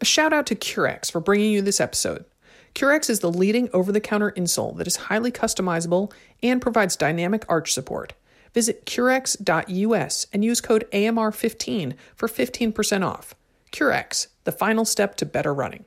A 0.00 0.04
shout 0.04 0.32
out 0.32 0.46
to 0.46 0.54
Currex 0.54 1.10
for 1.10 1.20
bringing 1.20 1.52
you 1.52 1.62
this 1.62 1.80
episode. 1.80 2.26
Currex 2.74 3.08
is 3.08 3.20
the 3.20 3.32
leading 3.32 3.70
over 3.72 3.90
the 3.90 4.00
counter 4.00 4.32
insole 4.32 4.76
that 4.76 4.86
is 4.86 4.96
highly 4.96 5.32
customizable 5.32 6.12
and 6.42 6.60
provides 6.60 6.96
dynamic 6.96 7.44
arch 7.48 7.72
support. 7.72 8.12
Visit 8.52 8.84
currex.us 8.84 10.26
and 10.32 10.44
use 10.44 10.60
code 10.60 10.86
AMR15 10.92 11.94
for 12.14 12.28
15% 12.28 13.06
off. 13.06 13.34
Currex, 13.72 14.26
the 14.44 14.52
final 14.52 14.84
step 14.84 15.16
to 15.16 15.26
better 15.26 15.54
running. 15.54 15.86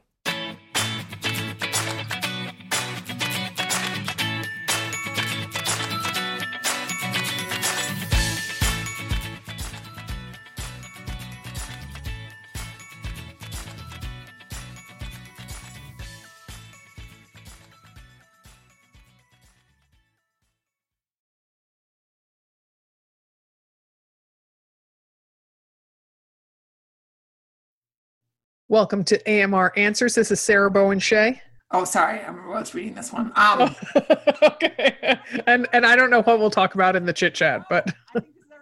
Welcome 28.72 29.04
to 29.06 29.20
AMR 29.28 29.74
Answers. 29.78 30.14
This 30.14 30.30
is 30.30 30.40
Sarah 30.40 30.70
Bowen 30.70 31.00
Shea. 31.00 31.42
Oh, 31.72 31.86
sorry, 31.86 32.20
I 32.20 32.30
was 32.30 32.76
reading 32.76 32.94
this 32.94 33.12
one. 33.12 33.32
Um, 33.36 33.76
okay, 34.44 35.18
and 35.48 35.68
and 35.74 35.88
I 35.88 35.96
don't 35.96 36.12
know 36.12 36.22
what 36.22 36.38
we'll 36.38 36.52
talk 36.52 36.76
about 36.76 36.96
in 36.96 37.04
the 37.04 37.12
chit 37.12 37.34
chat, 37.34 37.64
but 37.68 37.92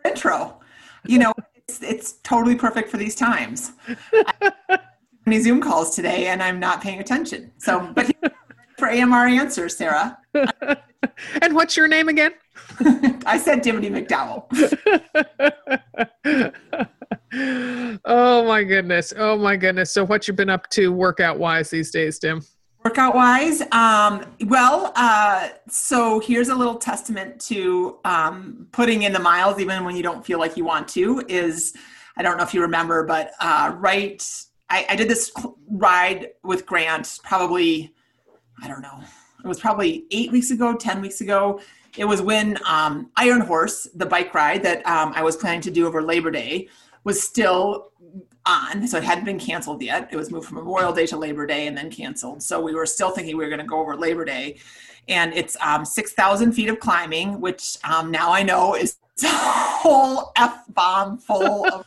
intro. 0.05 0.61
You 1.05 1.19
know, 1.19 1.33
it's, 1.57 1.83
it's 1.83 2.13
totally 2.23 2.55
perfect 2.55 2.89
for 2.89 2.95
these 2.95 3.15
times. 3.15 3.73
many 5.25 5.41
Zoom 5.41 5.59
calls 5.59 5.93
today, 5.93 6.27
and 6.27 6.41
I'm 6.41 6.57
not 6.57 6.81
paying 6.81 7.01
attention. 7.01 7.51
So, 7.57 7.91
but 7.93 8.09
for 8.77 8.89
AMR 8.89 9.27
Answers, 9.27 9.75
Sarah. 9.75 10.17
and 11.41 11.53
what's 11.53 11.75
your 11.75 11.89
name 11.89 12.07
again? 12.07 12.31
I 13.25 13.37
said 13.37 13.61
Dimity 13.61 13.89
McDowell 13.89 14.47
oh 18.07 18.45
my 18.45 18.63
goodness. 18.63 19.13
Oh 19.15 19.37
my 19.37 19.55
goodness. 19.55 19.91
So 19.93 20.03
what 20.03 20.27
you've 20.27 20.37
been 20.37 20.49
up 20.49 20.69
to 20.71 20.91
workout 20.91 21.37
wise 21.37 21.69
these 21.69 21.91
days, 21.91 22.17
Dim? 22.17 22.43
Workout 22.83 23.15
wise, 23.15 23.61
um, 23.73 24.23
well, 24.45 24.93
uh, 24.95 25.49
so 25.67 26.19
here's 26.19 26.47
a 26.47 26.55
little 26.55 26.75
testament 26.75 27.41
to 27.41 27.97
um, 28.05 28.67
putting 28.71 29.03
in 29.03 29.11
the 29.11 29.19
miles 29.19 29.59
even 29.59 29.83
when 29.83 29.95
you 29.95 30.03
don't 30.03 30.25
feel 30.25 30.39
like 30.39 30.55
you 30.55 30.63
want 30.63 30.87
to. 30.89 31.21
Is 31.27 31.73
I 32.15 32.23
don't 32.23 32.37
know 32.37 32.43
if 32.43 32.53
you 32.53 32.61
remember, 32.61 33.03
but 33.03 33.33
uh, 33.41 33.75
right, 33.77 34.25
I, 34.69 34.85
I 34.89 34.95
did 34.95 35.09
this 35.09 35.33
ride 35.69 36.29
with 36.43 36.65
Grant 36.65 37.19
probably, 37.23 37.93
I 38.63 38.69
don't 38.69 38.81
know, 38.81 39.01
it 39.43 39.47
was 39.47 39.59
probably 39.59 40.05
eight 40.11 40.31
weeks 40.31 40.51
ago, 40.51 40.73
ten 40.73 41.01
weeks 41.01 41.19
ago. 41.19 41.59
It 41.97 42.05
was 42.05 42.21
when 42.21 42.57
um, 42.65 43.11
Iron 43.17 43.41
Horse, 43.41 43.89
the 43.95 44.05
bike 44.05 44.33
ride 44.33 44.63
that 44.63 44.85
um, 44.87 45.11
I 45.13 45.23
was 45.23 45.35
planning 45.35 45.61
to 45.61 45.71
do 45.71 45.87
over 45.87 46.01
Labor 46.01 46.31
Day, 46.31 46.69
was 47.03 47.21
still 47.21 47.91
on. 48.47 48.87
So 48.87 48.97
it 48.97 49.03
hadn't 49.03 49.25
been 49.25 49.39
canceled 49.39 49.81
yet. 49.81 50.09
It 50.11 50.15
was 50.15 50.31
moved 50.31 50.47
from 50.47 50.57
Memorial 50.57 50.93
Day 50.93 51.05
to 51.07 51.17
Labor 51.17 51.45
Day 51.45 51.67
and 51.67 51.77
then 51.77 51.91
canceled. 51.91 52.41
So 52.41 52.61
we 52.61 52.73
were 52.73 52.85
still 52.85 53.11
thinking 53.11 53.37
we 53.37 53.43
were 53.43 53.49
going 53.49 53.59
to 53.59 53.65
go 53.65 53.79
over 53.79 53.95
Labor 53.95 54.25
Day. 54.25 54.57
And 55.07 55.33
it's 55.33 55.55
um, 55.61 55.85
6,000 55.85 56.51
feet 56.53 56.69
of 56.69 56.79
climbing, 56.79 57.39
which 57.39 57.77
um, 57.83 58.11
now 58.11 58.31
I 58.31 58.43
know 58.43 58.75
is 58.75 58.97
a 59.23 59.27
whole 59.27 60.31
F 60.35 60.63
bomb 60.69 61.17
full 61.17 61.65
of. 61.67 61.85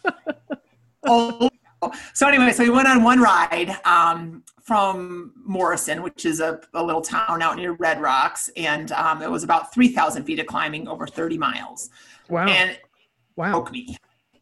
oh. 1.07 1.49
So 2.13 2.29
anyway, 2.29 2.53
so 2.53 2.63
we 2.63 2.69
went 2.69 2.89
on 2.89 3.03
one 3.03 3.21
ride 3.21 3.79
um, 3.85 4.45
from 4.63 5.33
Morrison, 5.45 6.03
which 6.03 6.27
is 6.27 6.41
a, 6.41 6.61
a, 6.75 6.83
little 6.83 7.01
town 7.01 7.41
out 7.41 7.57
near 7.57 7.73
Red 7.73 8.03
Rocks, 8.03 8.51
and 8.55 8.93
um, 8.93 9.23
it 9.23 9.31
was 9.31 9.45
about 9.45 9.73
3,000 9.73 10.25
feet 10.25 10.39
of 10.41 10.47
climbing 10.47 10.89
over 10.89 11.07
30 11.07 11.39
miles. 11.39 11.89
Wow! 12.29 12.47
And 12.49 12.79
wow, 13.35 13.53
broke 13.53 13.73
me 13.73 13.97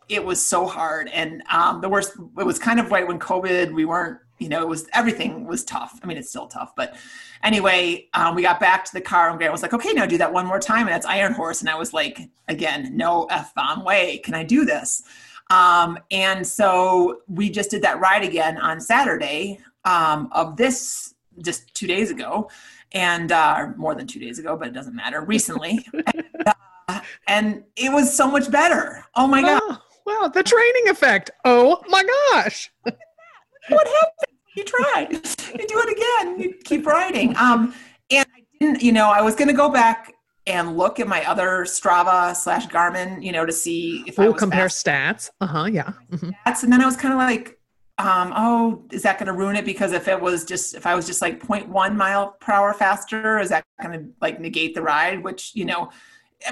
it 0.09 0.25
was 0.25 0.45
so 0.45 0.67
hard. 0.67 1.09
And 1.09 1.43
um, 1.51 1.81
the 1.81 1.89
worst, 1.89 2.13
it 2.39 2.47
was 2.47 2.59
kind 2.59 2.81
of 2.81 2.91
right 2.91 3.07
when 3.07 3.19
COVID, 3.19 3.73
we 3.73 3.85
weren't, 3.85 4.19
you 4.39 4.49
know, 4.49 4.63
it 4.63 4.69
was 4.69 4.87
everything 4.95 5.47
was 5.47 5.65
tough. 5.65 5.99
I 6.03 6.07
mean, 6.07 6.17
it's 6.17 6.29
still 6.31 6.47
tough, 6.47 6.73
but 6.77 6.97
anyway, 7.43 8.09
um, 8.15 8.35
we 8.35 8.43
got 8.43 8.61
back 8.61 8.85
to 8.85 8.93
the 8.93 9.01
car 9.01 9.29
and 9.29 9.39
Grant 9.39 9.53
was 9.53 9.63
like, 9.63 9.75
okay, 9.75 9.93
now 9.93 10.07
do 10.07 10.19
that 10.19 10.33
one 10.33 10.47
more 10.47 10.61
time. 10.61 10.87
And 10.87 10.91
that's 10.91 11.07
Iron 11.07 11.33
Horse. 11.33 11.61
And 11.61 11.69
I 11.69 11.77
was 11.77 11.93
like, 11.93 12.21
again, 12.47 12.97
no 12.97 13.25
F 13.27 13.55
bomb 13.55 13.85
way. 13.85 14.19
Can 14.19 14.35
I 14.35 14.45
do 14.45 14.65
this? 14.65 15.03
Um, 15.51 15.99
and 16.11 16.47
so 16.47 17.21
we 17.27 17.51
just 17.51 17.71
did 17.71 17.83
that 17.83 18.01
ride 18.01 18.23
again 18.23 18.59
on 18.59 18.81
Saturday 18.81 19.61
um, 19.85 20.29
of 20.33 20.57
this 20.57 21.15
just 21.43 21.75
two 21.75 21.87
days 21.87 22.11
ago 22.11 22.51
and 22.93 23.33
uh, 23.33 23.69
more 23.77 23.95
than 23.95 24.07
two 24.07 24.21
days 24.21 24.39
ago, 24.39 24.57
but 24.57 24.69
it 24.69 24.75
doesn't 24.75 24.95
matter 24.95 25.23
recently. 25.23 25.87
and, 25.93 26.25
uh, 26.89 27.01
and, 27.27 27.65
it 27.77 27.93
was 27.93 28.15
so 28.15 28.31
much 28.31 28.51
better. 28.51 29.05
Oh 29.15 29.27
my 29.27 29.43
God. 29.43 29.79
Wow, 30.09 30.29
the 30.29 30.43
training 30.43 30.89
effect. 30.89 31.31
Oh 31.45 31.83
my 31.89 32.03
gosh. 32.33 32.71
what 32.83 32.97
happened? 33.69 34.39
You 34.57 34.65
tried. 34.65 35.13
You 35.13 35.67
do 35.67 35.83
it 35.87 35.93
again. 35.93 36.41
You 36.41 36.55
keep 36.65 36.87
writing. 36.87 37.37
Um, 37.37 37.75
and 38.11 38.27
I 38.35 38.41
didn't, 38.59 38.83
you 38.83 38.93
know, 38.93 39.11
I 39.11 39.21
was 39.21 39.35
going 39.35 39.49
to 39.49 39.55
go 39.55 39.69
back 39.69 40.15
and 40.47 40.79
look 40.79 40.99
at 40.99 41.07
my 41.07 41.29
other 41.29 41.65
Strava 41.65 42.35
slash 42.35 42.67
Garmin, 42.69 43.23
you 43.23 43.33
know, 43.33 43.45
to 43.45 43.53
see 43.53 44.03
if 44.07 44.17
we'll 44.17 44.35
I 44.35 44.39
compare 44.39 44.71
fast. 44.71 44.87
stats. 44.87 45.31
Uh 45.43 45.47
huh. 45.47 45.65
Yeah. 45.67 45.93
Mm-hmm. 46.11 46.31
Stats, 46.47 46.63
and 46.63 46.73
then 46.73 46.81
I 46.81 46.87
was 46.87 46.97
kind 46.97 47.13
of 47.13 47.19
like, 47.19 47.59
um, 47.99 48.33
oh, 48.35 48.85
is 48.91 49.03
that 49.03 49.19
going 49.19 49.27
to 49.27 49.35
ruin 49.35 49.57
it? 49.57 49.67
Because 49.67 49.93
if 49.93 50.09
it 50.09 50.19
was 50.19 50.47
just, 50.47 50.75
if 50.75 50.87
I 50.87 50.95
was 50.95 51.07
just 51.07 51.21
like 51.21 51.47
0.1 51.47 51.95
mile 51.95 52.35
per 52.41 52.53
hour 52.53 52.73
faster, 52.73 53.39
is 53.41 53.51
that 53.51 53.63
going 53.83 53.99
to 53.99 54.09
like 54.23 54.41
negate 54.41 54.75
the 54.75 54.81
ride? 54.81 55.23
Which, 55.23 55.55
you 55.55 55.67
know, 55.67 55.91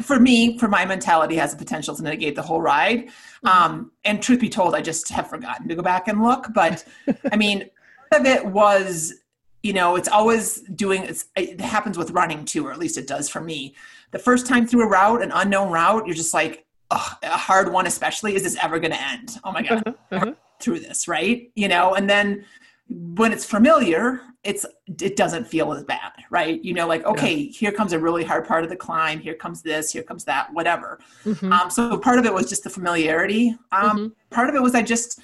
for 0.03 0.19
me, 0.19 0.59
for 0.59 0.69
my 0.69 0.85
mentality, 0.85 1.37
has 1.37 1.53
the 1.53 1.59
potential 1.59 1.95
to 1.95 2.03
negate 2.03 2.35
the 2.35 2.43
whole 2.43 2.61
ride. 2.61 3.07
Mm-hmm. 3.07 3.49
Um, 3.49 3.93
and 4.05 4.23
truth 4.23 4.41
be 4.41 4.49
told, 4.49 4.75
I 4.75 4.81
just 4.81 5.09
have 5.11 5.29
forgotten 5.29 5.69
to 5.69 5.75
go 5.75 5.83
back 5.83 6.09
and 6.09 6.23
look. 6.23 6.49
But 6.55 6.85
I 7.33 7.37
mean, 7.37 7.71
part 8.11 8.23
of 8.23 8.27
it 8.27 8.45
was, 8.45 9.15
you 9.63 9.73
know, 9.73 9.97
it's 9.97 10.09
always 10.09 10.61
doing. 10.75 11.05
It's, 11.05 11.27
it 11.37 11.61
happens 11.61 11.99
with 11.99 12.11
running 12.11 12.45
too, 12.45 12.67
or 12.67 12.73
at 12.73 12.79
least 12.79 12.99
it 12.99 13.07
does 13.07 13.29
for 13.29 13.41
me. 13.41 13.75
The 14.11 14.19
first 14.19 14.47
time 14.47 14.67
through 14.67 14.83
a 14.83 14.89
route, 14.89 15.23
an 15.23 15.33
unknown 15.33 15.71
route, 15.73 16.07
you're 16.07 16.17
just 16.17 16.35
like, 16.35 16.67
a 16.91 16.99
hard 17.37 17.73
one, 17.73 17.87
especially. 17.87 18.37
Is 18.37 18.45
this 18.45 18.57
ever 18.63 18.79
going 18.79 18.93
to 18.93 19.03
end? 19.03 19.39
Oh 19.43 19.51
my 19.53 19.63
god, 19.63 19.83
uh-huh, 19.87 19.95
uh-huh. 20.13 20.33
through 20.61 20.81
this, 20.81 21.09
right? 21.09 21.51
You 21.55 21.69
know, 21.69 21.95
and 21.95 22.09
then 22.09 22.45
when 22.89 23.33
it's 23.33 23.45
familiar 23.45 24.21
it's 24.45 24.65
it 25.01 25.17
doesn't 25.17 25.47
feel 25.47 25.73
as 25.73 25.83
bad 25.83 26.13
right 26.31 26.63
you 26.65 26.73
know 26.73 26.87
like 26.87 27.05
okay 27.05 27.35
yeah. 27.35 27.53
here 27.53 27.73
comes 27.73 27.93
a 27.93 27.99
really 27.99 28.23
hard 28.23 28.47
part 28.47 28.63
of 28.63 28.71
the 28.71 28.77
climb 28.77 29.19
here 29.19 29.35
comes 29.35 29.61
this 29.61 29.93
here 29.93 30.03
comes 30.03 30.25
that 30.25 30.53
whatever 30.53 31.01
mm-hmm. 31.25 31.53
um, 31.53 31.69
so 31.69 31.99
part 31.99 32.19
of 32.19 32.25
it 32.25 32.33
was 32.33 32.49
just 32.49 32.63
the 32.63 32.71
familiarity 32.71 33.57
um, 33.73 33.91
mm-hmm. 33.91 34.07
part 34.31 34.49
of 34.49 34.55
it 34.55 34.63
was 34.63 34.75
i 34.75 34.83
just 34.83 35.21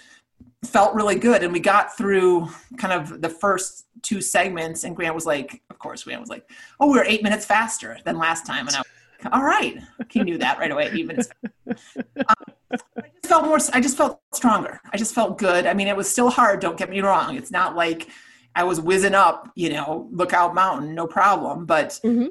felt 0.64 0.94
really 0.94 1.16
good 1.16 1.42
and 1.42 1.52
we 1.52 1.60
got 1.60 1.96
through 1.96 2.48
kind 2.78 2.92
of 2.92 3.20
the 3.20 3.28
first 3.28 3.86
two 4.02 4.20
segments 4.20 4.84
and 4.84 4.96
grant 4.96 5.14
was 5.14 5.26
like 5.26 5.62
of 5.70 5.78
course 5.78 6.02
grant 6.02 6.20
was 6.20 6.30
like 6.30 6.48
oh 6.80 6.90
we 6.90 6.98
are 6.98 7.04
eight 7.04 7.22
minutes 7.22 7.44
faster 7.44 7.96
than 8.04 8.18
last 8.18 8.44
time 8.44 8.66
and 8.66 8.76
i 8.76 8.82
all 9.30 9.42
right 9.42 9.78
he 10.10 10.22
knew 10.22 10.38
that 10.38 10.58
right 10.58 10.70
away 10.70 10.90
even 10.94 11.18
um, 11.68 11.76
I 12.96 13.08
just 13.20 13.26
felt 13.26 13.44
more 13.44 13.58
I 13.72 13.80
just 13.80 13.96
felt 13.96 14.20
stronger. 14.34 14.80
I 14.92 14.96
just 14.96 15.14
felt 15.14 15.38
good. 15.38 15.66
I 15.66 15.74
mean, 15.74 15.88
it 15.88 15.96
was 15.96 16.10
still 16.10 16.30
hard, 16.30 16.60
don't 16.60 16.76
get 16.76 16.90
me 16.90 17.00
wrong. 17.00 17.36
It's 17.36 17.50
not 17.50 17.76
like 17.76 18.08
I 18.54 18.64
was 18.64 18.80
whizzing 18.80 19.14
up, 19.14 19.50
you 19.54 19.70
know, 19.70 20.08
Lookout 20.12 20.54
Mountain, 20.54 20.94
no 20.94 21.06
problem. 21.06 21.64
But 21.64 21.98
mm-hmm. 22.04 22.26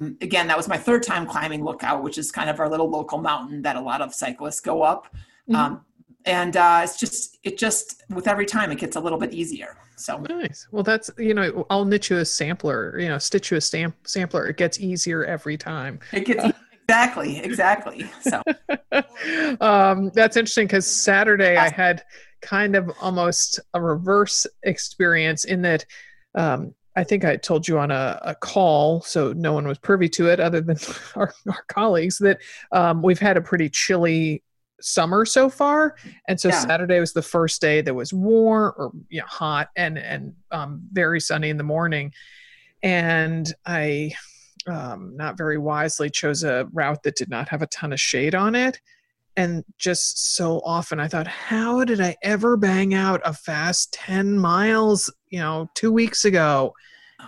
um, 0.00 0.16
again, 0.20 0.46
that 0.48 0.56
was 0.56 0.68
my 0.68 0.76
third 0.76 1.02
time 1.02 1.26
climbing 1.26 1.64
Lookout, 1.64 2.02
which 2.02 2.18
is 2.18 2.30
kind 2.30 2.50
of 2.50 2.60
our 2.60 2.68
little 2.68 2.88
local 2.88 3.18
mountain 3.18 3.62
that 3.62 3.76
a 3.76 3.80
lot 3.80 4.00
of 4.00 4.14
cyclists 4.14 4.60
go 4.60 4.82
up. 4.82 5.06
Mm-hmm. 5.48 5.56
Um, 5.56 5.84
and 6.26 6.56
uh, 6.56 6.80
it's 6.84 6.98
just, 6.98 7.38
it 7.44 7.56
just, 7.56 8.02
with 8.10 8.28
every 8.28 8.46
time, 8.46 8.70
it 8.70 8.78
gets 8.78 8.96
a 8.96 9.00
little 9.00 9.18
bit 9.18 9.32
easier. 9.32 9.76
So 9.96 10.18
nice. 10.18 10.68
Well, 10.70 10.82
that's 10.82 11.10
you 11.16 11.32
know, 11.32 11.66
I'll 11.70 11.86
knit 11.86 12.10
you 12.10 12.18
a 12.18 12.24
sampler. 12.24 12.98
You 12.98 13.08
know, 13.08 13.18
stitch 13.18 13.50
you 13.50 13.56
a 13.56 13.60
stamp 13.60 13.96
sampler. 14.06 14.46
It 14.46 14.58
gets 14.58 14.78
easier 14.78 15.24
every 15.24 15.56
time. 15.56 16.00
It 16.12 16.26
gets. 16.26 16.44
Uh, 16.44 16.52
exactly 16.88 17.38
exactly 17.38 18.08
so 18.20 18.40
um, 19.60 20.08
that's 20.14 20.36
interesting 20.36 20.68
because 20.68 20.86
saturday 20.86 21.56
i 21.56 21.68
had 21.68 22.04
kind 22.42 22.76
of 22.76 22.88
almost 23.00 23.58
a 23.74 23.82
reverse 23.82 24.46
experience 24.62 25.44
in 25.44 25.62
that 25.62 25.84
um, 26.36 26.74
I 26.94 27.04
think 27.04 27.24
I 27.24 27.36
told 27.36 27.68
you 27.68 27.78
on 27.78 27.90
a, 27.90 28.18
a, 28.22 28.34
call, 28.34 29.02
so 29.02 29.32
no 29.34 29.52
one 29.52 29.66
was 29.66 29.78
privy 29.78 30.08
to 30.10 30.30
it 30.30 30.40
other 30.40 30.62
than 30.62 30.78
our, 31.16 31.32
our 31.46 31.62
colleagues, 31.68 32.18
that 32.18 32.38
um, 32.72 33.02
we've 33.02 33.18
had 33.18 33.36
a 33.36 33.42
pretty 33.42 33.68
chilly 33.68 34.42
summer 34.80 35.24
so 35.24 35.48
far. 35.48 35.96
And 36.28 36.38
so 36.38 36.48
yeah. 36.48 36.60
Saturday 36.60 37.00
was 37.00 37.12
the 37.12 37.22
first 37.22 37.60
day 37.60 37.80
that 37.80 37.94
was 37.94 38.12
warm 38.12 38.74
or 38.76 38.92
you 39.08 39.20
know, 39.20 39.26
hot 39.26 39.68
and, 39.76 39.98
and 39.98 40.34
um, 40.50 40.82
very 40.92 41.20
sunny 41.20 41.50
in 41.50 41.56
the 41.56 41.64
morning. 41.64 42.12
And 42.82 43.52
I, 43.64 44.12
um, 44.66 45.16
not 45.16 45.38
very 45.38 45.58
wisely, 45.58 46.10
chose 46.10 46.44
a 46.44 46.68
route 46.72 47.02
that 47.04 47.16
did 47.16 47.30
not 47.30 47.48
have 47.48 47.62
a 47.62 47.66
ton 47.68 47.92
of 47.92 48.00
shade 48.00 48.34
on 48.34 48.54
it 48.54 48.80
and 49.36 49.64
just 49.78 50.34
so 50.34 50.60
often 50.64 50.98
I 50.98 51.08
thought, 51.08 51.26
how 51.26 51.84
did 51.84 52.00
I 52.00 52.16
ever 52.22 52.56
bang 52.56 52.94
out 52.94 53.20
a 53.24 53.34
fast 53.34 53.92
10 53.92 54.38
miles, 54.38 55.12
you 55.28 55.38
know, 55.38 55.68
two 55.74 55.92
weeks 55.92 56.24
ago? 56.24 56.74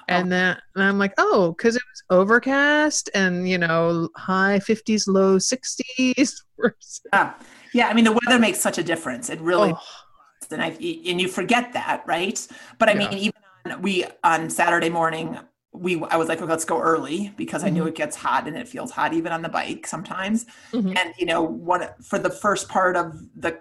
And 0.09 0.33
then 0.33 0.57
and 0.75 0.85
I'm 0.85 0.99
like, 0.99 1.13
oh, 1.19 1.55
because 1.57 1.77
it 1.77 1.83
was 1.83 2.19
overcast 2.19 3.11
and, 3.15 3.49
you 3.49 3.59
know, 3.59 4.09
high 4.17 4.59
50s, 4.59 5.07
low 5.07 5.37
60s. 5.37 6.33
yeah. 7.13 7.35
yeah. 7.73 7.89
I 7.89 7.95
mean, 7.95 8.05
the 8.05 8.19
weather 8.25 8.39
makes 8.39 8.59
such 8.59 8.79
a 8.79 8.83
difference. 8.83 9.31
It 9.31 9.41
really, 9.41 9.73
oh. 9.73 10.51
and, 10.51 10.63
I, 10.63 10.69
and 10.69 11.21
you 11.21 11.29
forget 11.29 11.73
that, 11.75 12.05
right? 12.07 12.47
But 12.79 12.89
I 12.89 12.93
yeah. 12.93 12.99
mean, 12.99 13.13
even 13.15 13.41
on, 13.67 13.83
we, 13.83 14.05
on 14.25 14.51
Saturday 14.51 14.89
morning, 14.89 15.39
we 15.73 16.03
I 16.11 16.17
was 16.17 16.29
like, 16.29 16.41
well, 16.41 16.49
let's 16.49 16.65
go 16.65 16.81
early 16.81 17.33
because 17.37 17.63
I 17.63 17.69
knew 17.69 17.83
mm-hmm. 17.83 17.89
it 17.89 17.95
gets 17.95 18.17
hot 18.17 18.49
and 18.49 18.57
it 18.57 18.67
feels 18.67 18.91
hot 18.91 19.13
even 19.13 19.33
on 19.33 19.43
the 19.43 19.49
bike 19.49 19.87
sometimes. 19.87 20.47
Mm-hmm. 20.73 20.97
And 20.97 21.15
you 21.19 21.27
know, 21.27 21.43
what 21.43 22.03
for 22.03 22.19
the 22.19 22.31
first 22.31 22.69
part 22.69 22.97
of 22.97 23.21
the 23.37 23.61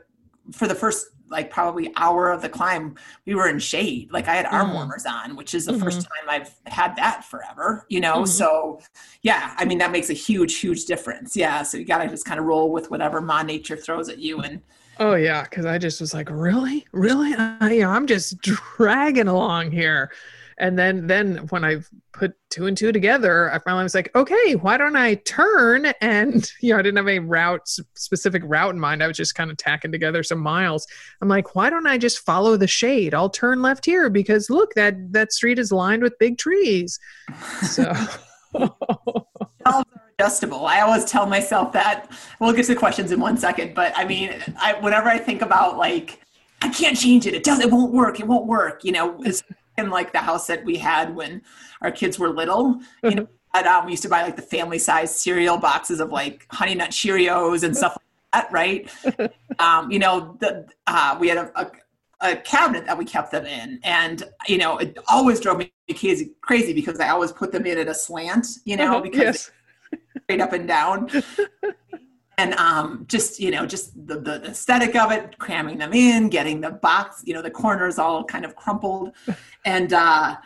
for 0.52 0.68
the 0.68 0.76
first 0.76 1.08
like 1.30 1.50
probably 1.50 1.92
hour 1.96 2.32
of 2.32 2.42
the 2.42 2.50
climb, 2.50 2.96
we 3.26 3.36
were 3.36 3.48
in 3.48 3.60
shade. 3.60 4.12
Like 4.12 4.28
I 4.28 4.36
had 4.36 4.46
arm 4.46 4.68
mm-hmm. 4.68 4.76
warmers 4.76 5.06
on, 5.06 5.36
which 5.36 5.54
is 5.54 5.66
the 5.66 5.74
mm-hmm. 5.74 5.84
first 5.84 6.02
time 6.02 6.30
I've 6.30 6.54
had 6.66 6.96
that 6.96 7.24
forever, 7.24 7.86
you 7.90 8.00
know? 8.00 8.18
Mm-hmm. 8.18 8.26
So 8.26 8.80
yeah, 9.22 9.54
I 9.58 9.66
mean, 9.66 9.78
that 9.80 9.92
makes 9.92 10.10
a 10.10 10.14
huge, 10.14 10.58
huge 10.58 10.86
difference. 10.86 11.36
Yeah. 11.36 11.64
So 11.64 11.78
you 11.78 11.86
got 11.86 12.00
to 12.00 12.08
just 12.08 12.26
kind 12.26 12.40
of 12.40 12.46
roll 12.46 12.72
with 12.72 12.90
whatever 12.92 13.22
Ma 13.22 13.44
nature 13.44 13.78
throws 13.78 14.10
at 14.10 14.20
you. 14.20 14.40
And 14.40 14.62
oh 15.00 15.16
yeah. 15.16 15.46
Cause 15.46 15.66
I 15.66 15.78
just 15.78 16.02
was 16.02 16.14
like, 16.14 16.30
really, 16.30 16.86
really? 16.92 17.34
I, 17.36 17.72
you 17.72 17.82
know, 17.82 17.90
I'm 17.90 18.08
just 18.08 18.42
dragging 18.42 19.28
along 19.28 19.72
here 19.72 20.12
and 20.60 20.78
then 20.78 21.08
then 21.08 21.38
when 21.50 21.64
i 21.64 21.78
put 22.14 22.34
two 22.50 22.66
and 22.66 22.78
two 22.78 22.92
together 22.92 23.52
i 23.52 23.60
finally 23.60 23.84
was 23.84 23.96
like 23.96 24.14
okay 24.16 24.56
why 24.56 24.78
don't 24.78 24.96
i 24.96 25.16
turn 25.16 25.86
and 26.02 26.52
you 26.62 26.72
know 26.72 26.80
i 26.80 26.82
didn't 26.82 26.98
have 26.98 27.08
a 27.08 27.20
route 27.20 27.68
specific 27.96 28.42
route 28.46 28.74
in 28.74 28.80
mind 28.80 29.04
i 29.04 29.08
was 29.08 29.18
just 29.18 29.36
kind 29.36 29.52
of 29.52 29.58
tacking 29.58 29.92
together 29.92 30.24
some 30.24 30.40
miles 30.40 30.88
i'm 31.22 31.28
like 31.28 31.56
why 31.56 31.70
don't 31.70 31.88
i 31.88 31.98
just 31.98 32.20
follow 32.20 32.58
the 32.58 32.68
shade 32.68 33.14
i'll 33.14 33.30
turn 33.30 33.62
left 33.62 33.86
here 33.86 34.10
because 34.10 34.50
look 34.50 34.74
that 34.74 34.96
that 35.12 35.32
street 35.32 35.60
is 35.60 35.72
lined 35.72 36.04
with 36.04 36.18
big 36.20 36.38
trees 36.38 37.00
so 37.62 37.94
adjustable. 40.20 40.66
I 40.66 40.82
always 40.82 41.06
tell 41.06 41.28
myself 41.28 41.72
that. 41.74 42.10
We'll 42.40 42.54
get 42.54 42.66
to 42.66 42.74
the 42.74 42.80
questions 42.80 43.12
in 43.12 43.20
one 43.20 43.38
second, 43.38 43.76
but 43.76 43.94
I 43.96 44.06
mean, 44.06 44.34
I, 44.60 44.74
whenever 44.80 45.10
I 45.10 45.20
think 45.20 45.44
about 45.44 45.78
like, 45.78 46.22
I 46.62 46.70
can't 46.70 46.98
change 46.98 47.28
it. 47.28 47.36
It 47.36 47.44
doesn't. 47.44 47.68
It 47.68 47.72
won't 47.72 47.94
work. 47.94 48.20
It 48.20 48.26
won't 48.26 48.48
work. 48.48 48.84
You 48.84 48.94
know, 48.94 49.22
in 49.78 49.90
like 49.90 50.12
the 50.12 50.20
house 50.20 50.48
that 50.48 50.66
we 50.66 50.78
had 50.78 51.16
when 51.16 51.42
our 51.82 51.92
kids 51.92 52.18
were 52.18 52.30
little. 52.30 52.80
You 53.04 53.16
know, 53.16 53.28
and, 53.54 53.68
um, 53.68 53.86
we 53.86 53.92
used 53.92 54.04
to 54.04 54.10
buy 54.10 54.24
like 54.24 54.36
the 54.36 54.42
family 54.42 54.80
size 54.80 55.16
cereal 55.16 55.58
boxes 55.58 56.00
of 56.00 56.12
like 56.12 56.46
Honey 56.52 56.76
Nut 56.76 56.90
Cheerios 56.90 57.64
and 57.64 57.76
stuff 57.76 57.98
like 58.34 58.44
that, 58.44 58.52
right? 58.52 59.34
um, 59.60 59.92
you 59.92 60.00
know, 60.00 60.36
the 60.40 60.68
uh, 60.88 61.18
we 61.20 61.30
had 61.30 61.38
a, 61.38 61.52
a, 61.60 61.72
a, 62.22 62.36
cabinet 62.38 62.86
that 62.86 62.98
we 62.98 63.06
kept 63.06 63.32
them 63.32 63.46
in, 63.46 63.80
and 63.84 64.24
you 64.48 64.58
know, 64.58 64.78
it 64.78 64.98
always 65.08 65.40
drove 65.40 65.60
me 65.60 65.72
crazy, 65.96 66.32
crazy 66.42 66.74
because 66.74 67.00
I 67.00 67.10
always 67.10 67.32
put 67.32 67.52
them 67.52 67.66
in 67.66 67.78
at 67.78 67.88
a 67.88 67.94
slant, 67.94 68.48
you 68.66 68.76
know, 68.76 68.88
uh-huh, 68.88 69.02
because 69.02 69.52
yes. 69.92 70.00
straight 70.24 70.42
up 70.42 70.54
and 70.54 70.68
down. 70.68 71.10
and 72.38 72.54
um, 72.56 73.06
just 73.08 73.40
you 73.40 73.52
know 73.52 73.66
just 73.66 73.94
the, 74.08 74.20
the 74.20 74.44
aesthetic 74.46 74.96
of 74.96 75.12
it 75.12 75.38
cramming 75.38 75.78
them 75.78 75.94
in 75.94 76.30
getting 76.30 76.62
the 76.62 76.72
box 76.72 77.24
you 77.26 77.34
know 77.34 77.42
the 77.42 77.52
corners 77.52 77.98
all 77.98 78.24
kind 78.24 78.46
of 78.46 78.56
crumpled. 78.56 79.12
And 79.66 79.92
uh, 79.92 80.38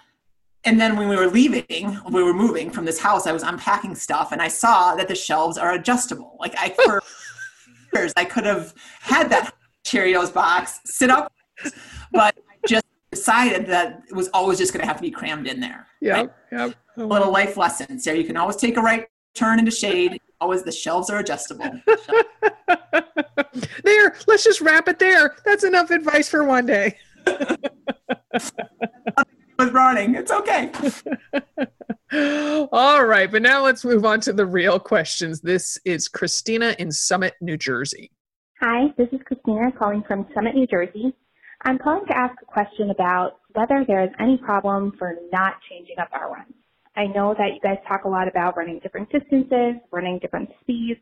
and 0.64 0.82
then 0.82 0.98
when 0.98 1.08
we 1.08 1.16
were 1.16 1.28
leaving 1.28 2.00
we 2.10 2.24
were 2.24 2.34
moving 2.34 2.72
from 2.72 2.86
this 2.86 3.00
house 3.00 3.28
i 3.28 3.32
was 3.32 3.44
unpacking 3.44 3.94
stuff 3.94 4.32
and 4.32 4.42
i 4.42 4.48
saw 4.48 4.96
that 4.96 5.08
the 5.08 5.16
shelves 5.16 5.58
are 5.60 5.74
adjustable. 5.74 6.38
Like 6.40 6.56
i 6.58 6.70
for 6.70 7.04
years 7.94 8.14
i 8.16 8.26
could 8.26 8.46
have 8.46 8.74
had 9.00 9.30
that 9.30 9.54
cheerios 9.86 10.34
box 10.34 10.80
sit 10.86 11.12
up 11.12 11.32
but 12.12 12.36
I 12.36 12.68
just 12.68 12.86
decided 13.12 13.68
that 13.68 14.02
it 14.10 14.16
was 14.16 14.30
always 14.34 14.58
just 14.58 14.74
going 14.74 14.82
to 14.82 14.88
have 14.88 14.98
to 14.98 15.04
be 15.04 15.12
crammed 15.12 15.48
in 15.48 15.60
there. 15.60 15.88
Yeah 16.00 16.14
right? 16.14 16.30
yep. 16.52 16.76
a 16.98 17.06
little 17.06 17.32
life 17.32 17.58
lesson 17.58 18.00
so 18.00 18.12
you 18.12 18.24
can 18.24 18.38
always 18.38 18.56
take 18.56 18.78
a 18.78 18.82
right 18.82 19.08
turn 19.36 19.60
into 19.60 19.72
shade 19.72 20.20
always 20.42 20.64
the 20.64 20.72
shelves 20.72 21.10
are 21.10 21.20
adjustable. 21.20 21.72
there, 23.84 24.16
let's 24.28 24.44
just 24.44 24.60
wrap 24.60 24.88
it 24.88 25.00
there. 25.00 25.36
That's 25.46 25.64
enough 25.64 25.92
advice 25.92 26.28
for 26.28 26.44
one 26.44 26.66
day. 26.66 26.98
with 29.60 29.72
running, 29.72 30.16
it's 30.16 30.32
okay. 30.32 30.72
All 32.72 33.06
right, 33.06 33.32
but 33.32 33.42
now 33.42 33.64
let's 33.64 33.86
move 33.86 34.04
on 34.04 34.20
to 34.22 34.34
the 34.34 34.46
real 34.46 34.80
questions. 34.80 35.40
This 35.42 35.78
is 35.86 36.08
Christina 36.08 36.76
in 36.80 36.92
Summit, 36.92 37.36
New 37.40 37.56
Jersey. 37.58 38.12
Hi, 38.60 38.88
this 38.98 39.08
is 39.12 39.20
Christina 39.26 39.72
calling 39.78 40.04
from 40.08 40.28
Summit, 40.34 40.56
New 40.56 40.68
Jersey. 40.68 41.14
I'm 41.64 41.78
calling 41.78 42.06
to 42.08 42.18
ask 42.18 42.36
a 42.42 42.46
question 42.46 42.90
about 42.90 43.38
whether 43.54 43.86
there 43.88 44.04
is 44.04 44.10
any 44.20 44.38
problem 44.38 44.94
for 44.98 45.16
not 45.32 45.54
changing 45.70 46.00
up 46.00 46.10
our 46.12 46.32
runs. 46.34 46.51
I 47.02 47.08
know 47.08 47.34
that 47.36 47.56
you 47.56 47.60
guys 47.64 47.80
talk 47.88 48.04
a 48.06 48.10
lot 48.10 48.28
about 48.28 48.56
running 48.56 48.80
different 48.80 49.10
distances, 49.12 49.82
running 49.92 50.20
different 50.20 50.50
speeds, 50.62 51.00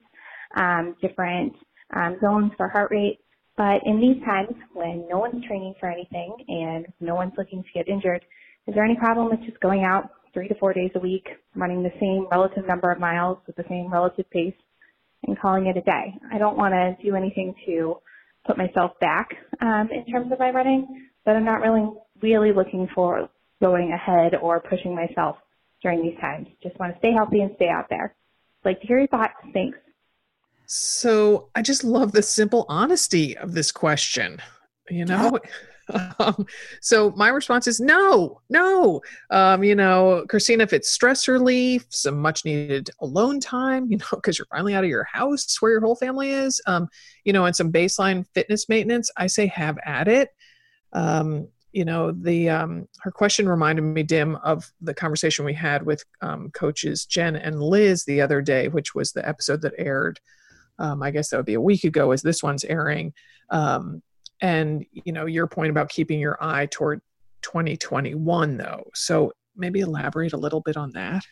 um, 0.56 0.96
different 1.02 1.52
um, 1.94 2.18
zones 2.22 2.54
for 2.56 2.70
heart 2.70 2.90
rate. 2.90 3.20
But 3.58 3.82
in 3.86 4.00
these 4.00 4.24
times 4.24 4.56
when 4.74 5.06
no 5.10 5.20
one's 5.20 5.46
training 5.46 5.76
for 5.78 5.90
anything 5.92 6.38
and 6.48 6.86
no 7.02 7.16
one's 7.16 7.34
looking 7.38 7.64
to 7.64 7.70
get 7.74 7.90
injured, 7.90 8.24
is 8.66 8.76
there 8.76 8.86
any 8.86 8.96
problem 8.96 9.30
with 9.30 9.42
just 9.46 9.60
going 9.60 9.84
out 9.84 10.10
three 10.34 10.48
to 10.48 10.56
four 10.56 10.72
days 10.72 10.92
a 10.96 11.00
week, 11.00 11.28
running 11.54 11.84
the 11.84 11.92
same 12.00 12.28
relative 12.32 12.66
number 12.66 12.90
of 12.92 13.00
miles 13.00 13.38
with 13.46 13.58
the 13.58 13.66
same 13.68 13.92
relative 13.92 14.30
pace 14.30 14.56
and 15.28 15.38
calling 15.38 15.66
it 15.66 15.76
a 15.76 15.82
day? 15.82 16.14
I 16.32 16.38
don't 16.38 16.56
want 16.56 16.74
to 16.74 16.96
do 17.04 17.18
anything 17.18 17.54
to 17.66 17.98
put 18.48 18.58
myself 18.58 18.92
back 19.02 19.28
um, 19.60 19.90
in 19.92 20.10
terms 20.10 20.32
of 20.32 20.40
my 20.40 20.52
running, 20.52 21.10
but 21.26 21.36
I'm 21.36 21.46
not 21.46 21.60
really 21.60 21.90
really 22.22 22.54
looking 22.54 22.88
for 22.96 23.30
going 23.62 23.92
ahead 23.92 24.36
or 24.42 24.62
pushing 24.62 24.96
myself 24.96 25.36
during 25.82 26.02
these 26.02 26.20
times. 26.20 26.48
Just 26.62 26.78
want 26.80 26.94
to 26.94 27.00
stay 27.00 27.12
healthy 27.12 27.42
and 27.42 27.52
stay 27.56 27.70
out 27.70 27.88
there. 27.90 28.16
Like 28.66 28.82
to 28.82 28.88
hear 28.88 29.00
your 29.00 29.08
thoughts. 29.08 29.34
Thanks. 29.54 29.78
So 30.66 31.50
I 31.56 31.62
just 31.62 31.84
love 31.84 32.12
the 32.12 32.22
simple 32.22 32.66
honesty 32.70 33.36
of 33.38 33.54
this 33.54 33.72
question. 33.72 34.42
You 34.90 35.06
know, 35.06 35.40
yeah. 35.92 36.12
um, 36.20 36.46
so 36.82 37.12
my 37.12 37.30
response 37.30 37.68
is 37.68 37.80
no, 37.80 38.42
no. 38.50 39.02
Um, 39.30 39.64
you 39.64 39.76
know, 39.76 40.26
Christina, 40.30 40.64
if 40.64 40.74
it's 40.74 40.92
stress 40.92 41.28
relief, 41.28 41.86
some 41.90 42.20
much 42.20 42.46
needed 42.46 42.90
alone 43.00 43.40
time, 43.40 43.88
you 43.90 43.98
know, 43.98 44.06
because 44.12 44.38
you're 44.38 44.48
finally 44.52 44.76
out 44.76 44.84
of 44.84 44.90
your 44.90 45.06
house 45.06 45.60
where 45.62 45.72
your 45.72 45.82
whole 45.82 45.96
family 45.96 46.32
is, 46.32 46.62
um, 46.68 46.88
you 47.24 47.34
know, 47.34 47.46
and 47.46 47.56
some 47.56 47.72
baseline 47.72 48.26
fitness 48.34 48.70
maintenance, 48.70 49.10
I 49.18 49.28
say 49.28 49.48
have 49.48 49.78
at 49.86 50.08
it. 50.08 50.30
Um, 50.94 51.48
you 51.72 51.86
know 51.86 52.12
the 52.12 52.50
um, 52.50 52.88
her 53.02 53.12
question 53.12 53.48
reminded 53.48 53.84
me 53.84 54.04
dim 54.04 54.36
of 54.38 54.72
the 54.82 54.94
conversation 54.94 55.46
we 55.46 55.54
had 55.54 55.86
with 55.86 56.04
um, 56.22 56.50
coaches 56.52 57.06
jen 57.06 57.36
and 57.36 57.62
liz 57.62 58.06
the 58.06 58.22
other 58.22 58.42
day 58.42 58.68
which 58.68 58.96
was 58.96 59.12
the 59.12 59.28
episode 59.28 59.62
that 59.62 59.74
aired 59.78 60.20
um, 60.80 61.04
i 61.04 61.12
guess 61.12 61.30
that 61.30 61.38
would 61.38 61.46
be 61.46 61.54
a 61.54 61.62
week 61.62 61.84
ago 61.84 62.12
as 62.12 62.22
this 62.22 62.42
one's 62.42 62.64
airing. 62.64 63.14
Um, 63.52 64.02
and 64.42 64.86
you 64.92 65.12
know 65.12 65.26
your 65.26 65.48
point 65.48 65.70
about 65.70 65.90
keeping 65.90 66.20
your 66.20 66.38
eye 66.42 66.68
toward 66.72 67.02
2021 67.42 68.58
though. 68.58 68.84
So 68.94 69.34
maybe 69.56 69.82
elaborate 69.82 70.34
a 70.34 70.38
little 70.38 70.62
bit 70.62 70.78
on 70.78 70.92
that. 70.92 71.24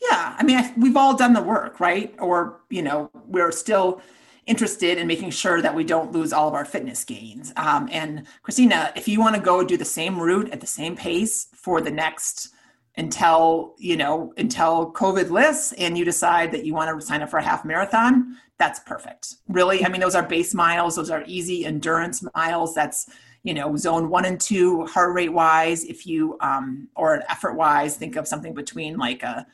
Yeah 0.00 0.34
i 0.38 0.42
mean 0.42 0.72
we've 0.76 0.96
all 0.96 1.16
done 1.16 1.32
the 1.34 1.42
work 1.42 1.80
right? 1.80 2.14
Or 2.18 2.60
you 2.70 2.82
know 2.82 3.10
we're 3.26 3.52
still 3.52 4.00
interested 4.46 4.98
in 4.98 5.06
making 5.06 5.30
sure 5.30 5.62
that 5.62 5.74
we 5.74 5.84
don't 5.84 6.12
lose 6.12 6.32
all 6.32 6.48
of 6.48 6.54
our 6.54 6.64
fitness 6.64 7.04
gains. 7.04 7.52
Um, 7.56 7.88
and 7.90 8.26
Christina, 8.42 8.92
if 8.96 9.08
you 9.08 9.20
want 9.20 9.34
to 9.36 9.40
go 9.40 9.64
do 9.64 9.76
the 9.76 9.84
same 9.84 10.18
route 10.18 10.50
at 10.50 10.60
the 10.60 10.66
same 10.66 10.96
pace 10.96 11.48
for 11.54 11.80
the 11.80 11.90
next 11.90 12.50
until 12.96 13.74
you 13.76 13.96
know 13.96 14.32
until 14.36 14.92
covid 14.92 15.30
lists 15.30 15.72
and 15.72 15.98
you 15.98 16.04
decide 16.04 16.52
that 16.52 16.64
you 16.64 16.72
want 16.74 17.00
to 17.00 17.04
sign 17.04 17.22
up 17.22 17.28
for 17.28 17.38
a 17.38 17.42
half 17.42 17.64
marathon 17.64 18.36
that's 18.58 18.78
perfect 18.80 19.34
really 19.48 19.84
i 19.84 19.88
mean 19.88 20.00
those 20.00 20.14
are 20.14 20.22
base 20.22 20.54
miles 20.54 20.94
those 20.94 21.10
are 21.10 21.24
easy 21.26 21.66
endurance 21.66 22.24
miles 22.36 22.72
that's 22.72 23.10
you 23.42 23.52
know 23.52 23.76
zone 23.76 24.08
one 24.08 24.24
and 24.24 24.40
two 24.40 24.86
heart 24.86 25.12
rate 25.12 25.32
wise 25.32 25.84
if 25.84 26.06
you 26.06 26.36
um 26.40 26.88
or 26.94 27.22
effort 27.28 27.54
wise 27.54 27.96
think 27.96 28.14
of 28.14 28.28
something 28.28 28.54
between 28.54 28.96
like 28.96 29.24
a 29.24 29.44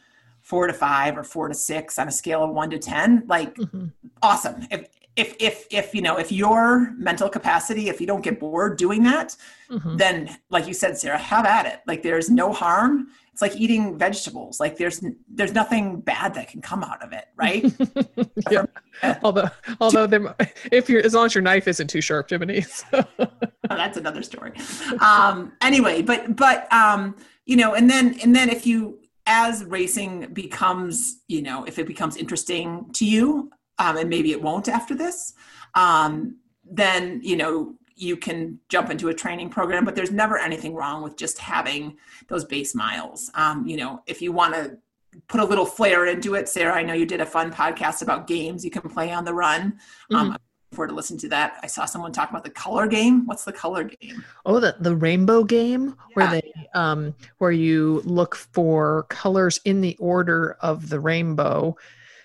four 0.51 0.67
to 0.67 0.73
five 0.73 1.17
or 1.17 1.23
four 1.23 1.47
to 1.47 1.55
six 1.55 1.97
on 1.97 2.09
a 2.09 2.11
scale 2.11 2.43
of 2.43 2.51
one 2.51 2.69
to 2.69 2.79
ten 2.79 3.23
like 3.29 3.55
mm-hmm. 3.55 3.87
awesome 4.21 4.67
if 4.73 4.89
if 5.15 5.37
if 5.39 5.67
if 5.71 5.95
you 5.95 6.03
know 6.03 6.19
if 6.19 6.33
your 6.33 6.91
mental 6.97 7.29
capacity 7.29 7.89
if 7.89 8.01
you 8.01 8.07
don't 8.07 8.23
get 8.23 8.41
bored 8.41 8.77
doing 8.77 9.05
that 9.05 9.37
mm-hmm. 9.71 9.97
then 9.97 10.29
like 10.51 10.67
you 10.67 10.75
said 10.75 10.99
sarah 10.99 11.17
have 11.17 11.47
at 11.47 11.67
it 11.67 11.79
like 11.87 12.03
there's 12.03 12.29
no 12.29 12.53
harm 12.53 13.07
it's 13.33 13.41
like 13.41 13.55
eating 13.55 13.97
vegetables 13.97 14.59
like 14.59 14.77
there's 14.77 15.05
there's 15.29 15.55
nothing 15.55 16.01
bad 16.01 16.35
that 16.35 16.49
can 16.49 16.61
come 16.61 16.83
out 16.83 17.01
of 17.01 17.13
it 17.13 17.27
right 17.37 17.65
yeah. 18.51 18.65
although 19.23 19.49
although 19.81 20.35
if 20.73 20.91
you're 20.91 21.05
as 21.07 21.15
long 21.15 21.27
as 21.27 21.35
your 21.35 21.43
knife 21.43 21.69
isn't 21.69 21.87
too 21.87 22.01
sharp 22.01 22.29
jiminy 22.29 22.61
so. 22.63 23.05
oh, 23.21 23.29
that's 23.69 23.97
another 23.97 24.25
story 24.25 24.53
um 24.99 25.53
anyway 25.61 26.03
but 26.03 26.35
but 26.35 26.73
um 26.73 27.15
you 27.47 27.55
know 27.55 27.75
and 27.75 27.89
then 27.89 28.19
and 28.21 28.35
then 28.35 28.49
if 28.49 28.67
you 28.67 29.00
as 29.31 29.65
racing 29.65 30.27
becomes, 30.33 31.23
you 31.29 31.41
know, 31.41 31.63
if 31.65 31.79
it 31.79 31.87
becomes 31.87 32.17
interesting 32.17 32.91
to 32.95 33.07
you, 33.07 33.51
um, 33.79 33.97
and 33.97 34.11
maybe 34.11 34.33
it 34.33 34.43
won't 34.43 34.69
after 34.69 34.95
this, 34.95 35.33
um, 35.75 36.37
then 36.65 37.21
you 37.23 37.37
know 37.37 37.77
you 37.95 38.17
can 38.17 38.59
jump 38.69 38.91
into 38.91 39.09
a 39.09 39.15
training 39.15 39.49
program. 39.49 39.85
But 39.85 39.95
there's 39.95 40.11
never 40.11 40.37
anything 40.37 40.75
wrong 40.75 41.03
with 41.03 41.17
just 41.17 41.39
having 41.39 41.97
those 42.27 42.45
base 42.45 42.75
miles. 42.75 43.31
Um, 43.35 43.67
you 43.67 43.77
know, 43.77 44.03
if 44.07 44.21
you 44.21 44.33
want 44.33 44.55
to 44.55 44.77
put 45.29 45.41
a 45.41 45.45
little 45.45 45.65
flair 45.65 46.07
into 46.07 46.35
it, 46.35 46.49
Sarah, 46.49 46.75
I 46.75 46.83
know 46.83 46.95
you 46.95 47.07
did 47.07 47.21
a 47.21 47.27
fun 47.27 47.53
podcast 47.53 48.03
about 48.03 48.27
games 48.27 48.65
you 48.65 48.71
can 48.71 48.83
play 48.83 49.13
on 49.13 49.25
the 49.25 49.35
run. 49.35 49.79
Um, 50.13 50.37
forward 50.73 50.89
to 50.89 50.95
listen 50.95 51.19
to 51.19 51.29
that. 51.29 51.59
I 51.63 51.67
saw 51.67 51.85
someone 51.85 52.13
talk 52.13 52.31
about 52.31 52.45
the 52.45 52.51
color 52.51 52.87
game. 52.87 53.27
What's 53.27 53.45
the 53.45 53.53
color 53.53 53.85
game? 53.85 54.25
Oh, 54.47 54.61
the 54.61 54.77
the 54.81 54.95
rainbow 54.95 55.45
game 55.45 55.87
yeah. 55.87 56.15
where 56.15 56.31
they 56.31 56.53
um 56.75 57.15
where 57.39 57.51
you 57.51 58.03
look 58.05 58.37
for 58.37 59.05
colors 59.05 59.61
in 59.65 59.81
the 59.81 59.97
order 59.99 60.57
of 60.61 60.89
the 60.89 61.01
rainbow. 61.01 61.77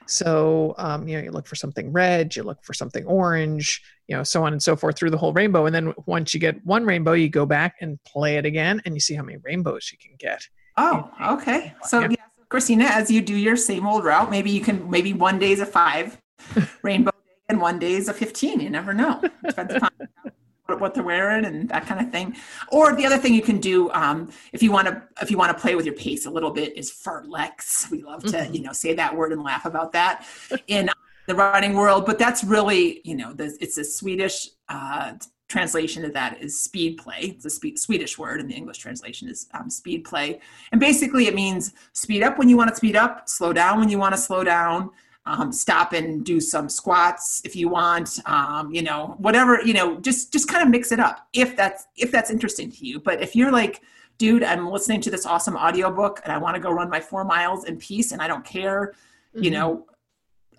So 0.07 0.75
um, 0.77 1.07
you 1.07 1.17
know, 1.17 1.23
you 1.23 1.31
look 1.31 1.47
for 1.47 1.55
something 1.55 1.91
red, 1.91 2.35
you 2.35 2.43
look 2.43 2.63
for 2.63 2.73
something 2.73 3.05
orange, 3.05 3.81
you 4.07 4.15
know, 4.15 4.23
so 4.23 4.43
on 4.43 4.53
and 4.53 4.61
so 4.61 4.75
forth 4.75 4.95
through 4.95 5.09
the 5.09 5.17
whole 5.17 5.33
rainbow. 5.33 5.65
And 5.65 5.73
then 5.73 5.93
once 6.05 6.33
you 6.33 6.39
get 6.39 6.63
one 6.65 6.85
rainbow, 6.85 7.13
you 7.13 7.29
go 7.29 7.47
back 7.47 7.77
and 7.81 8.01
play 8.03 8.37
it 8.37 8.45
again, 8.45 8.81
and 8.85 8.93
you 8.93 8.99
see 8.99 9.15
how 9.15 9.23
many 9.23 9.39
rainbows 9.43 9.89
you 9.91 9.97
can 9.97 10.15
get. 10.19 10.47
Oh, 10.77 11.09
okay. 11.39 11.73
So 11.83 12.01
yeah. 12.01 12.09
yeah 12.11 12.25
Christina, 12.49 12.85
as 12.85 13.09
you 13.09 13.21
do 13.21 13.35
your 13.35 13.57
same 13.57 13.87
old 13.87 14.03
route, 14.03 14.29
maybe 14.29 14.51
you 14.51 14.61
can 14.61 14.87
maybe 14.89 15.13
one 15.13 15.39
day 15.39 15.51
is 15.51 15.59
a 15.59 15.65
five 15.65 16.21
rainbow 16.83 17.11
and 17.49 17.61
one 17.61 17.79
day 17.79 17.93
is 17.93 18.07
a 18.07 18.13
15 18.13 18.59
you 18.59 18.69
never 18.69 18.93
know 18.93 19.21
depends 19.45 19.73
upon 19.73 19.91
what 20.79 20.93
they're 20.93 21.03
wearing 21.03 21.45
and 21.45 21.69
that 21.69 21.85
kind 21.85 22.01
of 22.01 22.11
thing 22.11 22.35
or 22.69 22.95
the 22.95 23.05
other 23.05 23.17
thing 23.17 23.33
you 23.33 23.41
can 23.41 23.59
do 23.59 23.91
um, 23.91 24.29
if 24.51 24.63
you 24.63 24.71
want 24.71 24.87
to 24.87 25.01
if 25.21 25.29
you 25.29 25.37
want 25.37 25.55
to 25.55 25.61
play 25.61 25.75
with 25.75 25.85
your 25.85 25.93
pace 25.95 26.25
a 26.25 26.29
little 26.29 26.51
bit 26.51 26.75
is 26.75 26.91
fartlek. 26.91 27.91
we 27.91 28.01
love 28.01 28.23
to 28.23 28.31
mm-hmm. 28.31 28.53
you 28.53 28.61
know 28.61 28.73
say 28.73 28.93
that 28.93 29.15
word 29.15 29.31
and 29.31 29.43
laugh 29.43 29.65
about 29.65 29.91
that 29.91 30.25
in 30.67 30.89
the 31.27 31.35
running 31.35 31.73
world 31.73 32.05
but 32.05 32.17
that's 32.17 32.43
really 32.43 33.01
you 33.03 33.15
know 33.15 33.33
the, 33.33 33.55
it's 33.61 33.77
a 33.77 33.83
swedish 33.83 34.49
uh, 34.69 35.13
translation 35.47 36.03
of 36.03 36.13
that 36.13 36.41
is 36.41 36.59
speed 36.59 36.97
play 36.97 37.35
it's 37.35 37.45
a 37.45 37.49
speed, 37.49 37.77
swedish 37.77 38.17
word 38.17 38.39
and 38.39 38.49
the 38.49 38.55
english 38.55 38.79
translation 38.79 39.29
is 39.29 39.47
um, 39.53 39.69
speed 39.69 40.03
play 40.03 40.39
and 40.71 40.81
basically 40.81 41.27
it 41.27 41.35
means 41.35 41.73
speed 41.93 42.23
up 42.23 42.39
when 42.39 42.49
you 42.49 42.57
want 42.57 42.69
to 42.69 42.75
speed 42.75 42.95
up 42.95 43.29
slow 43.29 43.53
down 43.53 43.79
when 43.79 43.89
you 43.89 43.99
want 43.99 44.15
to 44.15 44.19
slow 44.19 44.43
down 44.43 44.89
um, 45.25 45.51
stop 45.51 45.93
and 45.93 46.23
do 46.23 46.39
some 46.39 46.69
squats 46.69 47.41
if 47.43 47.55
you 47.55 47.67
want 47.67 48.19
um, 48.25 48.73
you 48.73 48.81
know 48.81 49.15
whatever 49.17 49.61
you 49.63 49.73
know 49.73 49.99
just 49.99 50.31
just 50.31 50.47
kind 50.47 50.63
of 50.63 50.69
mix 50.69 50.91
it 50.91 50.99
up 50.99 51.27
if 51.33 51.55
that's 51.55 51.87
if 51.97 52.11
that's 52.11 52.29
interesting 52.29 52.71
to 52.71 52.85
you. 52.85 52.99
But 52.99 53.21
if 53.21 53.35
you're 53.35 53.51
like 53.51 53.81
dude 54.17 54.43
i'm 54.43 54.69
listening 54.69 55.01
to 55.01 55.11
this 55.11 55.25
awesome 55.25 55.57
audiobook 55.57 56.21
and 56.23 56.31
i 56.31 56.37
want 56.37 56.55
to 56.55 56.61
go 56.61 56.71
run 56.71 56.89
my 56.89 57.01
four 57.01 57.25
miles 57.25 57.65
in 57.65 57.75
peace 57.75 58.13
and 58.13 58.21
i 58.21 58.27
don't 58.29 58.45
care 58.45 58.93
mm-hmm. 59.33 59.43
you 59.43 59.51
know 59.51 59.85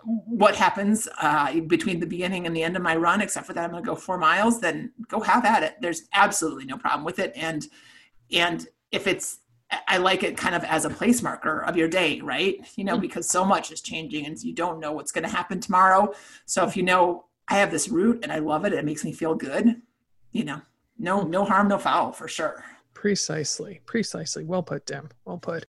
what 0.05 0.55
happens 0.55 1.09
uh, 1.23 1.59
between 1.61 1.99
the 1.99 2.07
beginning 2.07 2.47
and 2.47 2.55
the 2.55 2.63
end 2.63 2.77
of 2.77 2.83
my 2.83 2.95
run 2.95 3.23
except 3.23 3.47
for 3.47 3.55
that 3.55 3.65
i'm 3.65 3.71
going 3.71 3.83
to 3.83 3.87
go 3.87 3.97
four 3.97 4.19
miles 4.19 4.61
then 4.61 4.93
go 5.09 5.21
have 5.21 5.45
at 5.45 5.63
it. 5.63 5.77
There's 5.81 6.03
absolutely 6.13 6.65
no 6.65 6.77
problem 6.77 7.05
with 7.05 7.19
it. 7.19 7.33
And 7.37 7.67
and 8.33 8.67
if 8.91 9.07
it's 9.07 9.39
I 9.89 9.97
like 9.99 10.23
it 10.23 10.37
kind 10.37 10.55
of 10.55 10.63
as 10.65 10.85
a 10.85 10.91
place 10.91 11.23
marker 11.23 11.61
of 11.65 11.77
your 11.77 11.89
day, 11.89 12.21
right? 12.21 12.57
You 12.77 12.85
know, 12.85 12.93
mm-hmm. 12.93 13.03
because 13.03 13.29
so 13.29 13.45
much 13.45 13.73
is 13.73 13.81
changing 13.81 14.27
and 14.27 14.41
you 14.43 14.53
don't 14.53 14.79
know 14.79 14.93
what's 14.93 15.13
going 15.13 15.25
to 15.25 15.31
happen 15.31 15.61
tomorrow. 15.61 16.13
So 16.45 16.65
if 16.65 16.77
you 16.77 16.83
know 16.83 17.25
I 17.49 17.59
have 17.59 17.71
this 17.71 17.89
route 17.89 18.21
and 18.23 18.33
I 18.33 18.39
love 18.39 18.65
it, 18.65 18.73
it 18.73 18.85
makes 18.85 19.05
me 19.05 19.13
feel 19.13 19.35
good, 19.35 19.83
you 20.33 20.45
know, 20.45 20.61
no 20.99 21.23
no 21.23 21.45
harm, 21.45 21.69
no 21.69 21.79
foul 21.79 22.13
for 22.13 22.29
sure. 22.29 22.65
Precisely. 22.95 23.81
Precisely. 23.87 24.45
Well 24.45 24.63
put, 24.63 24.87
Dim. 24.87 25.11
Well 25.25 25.39
put. 25.39 25.67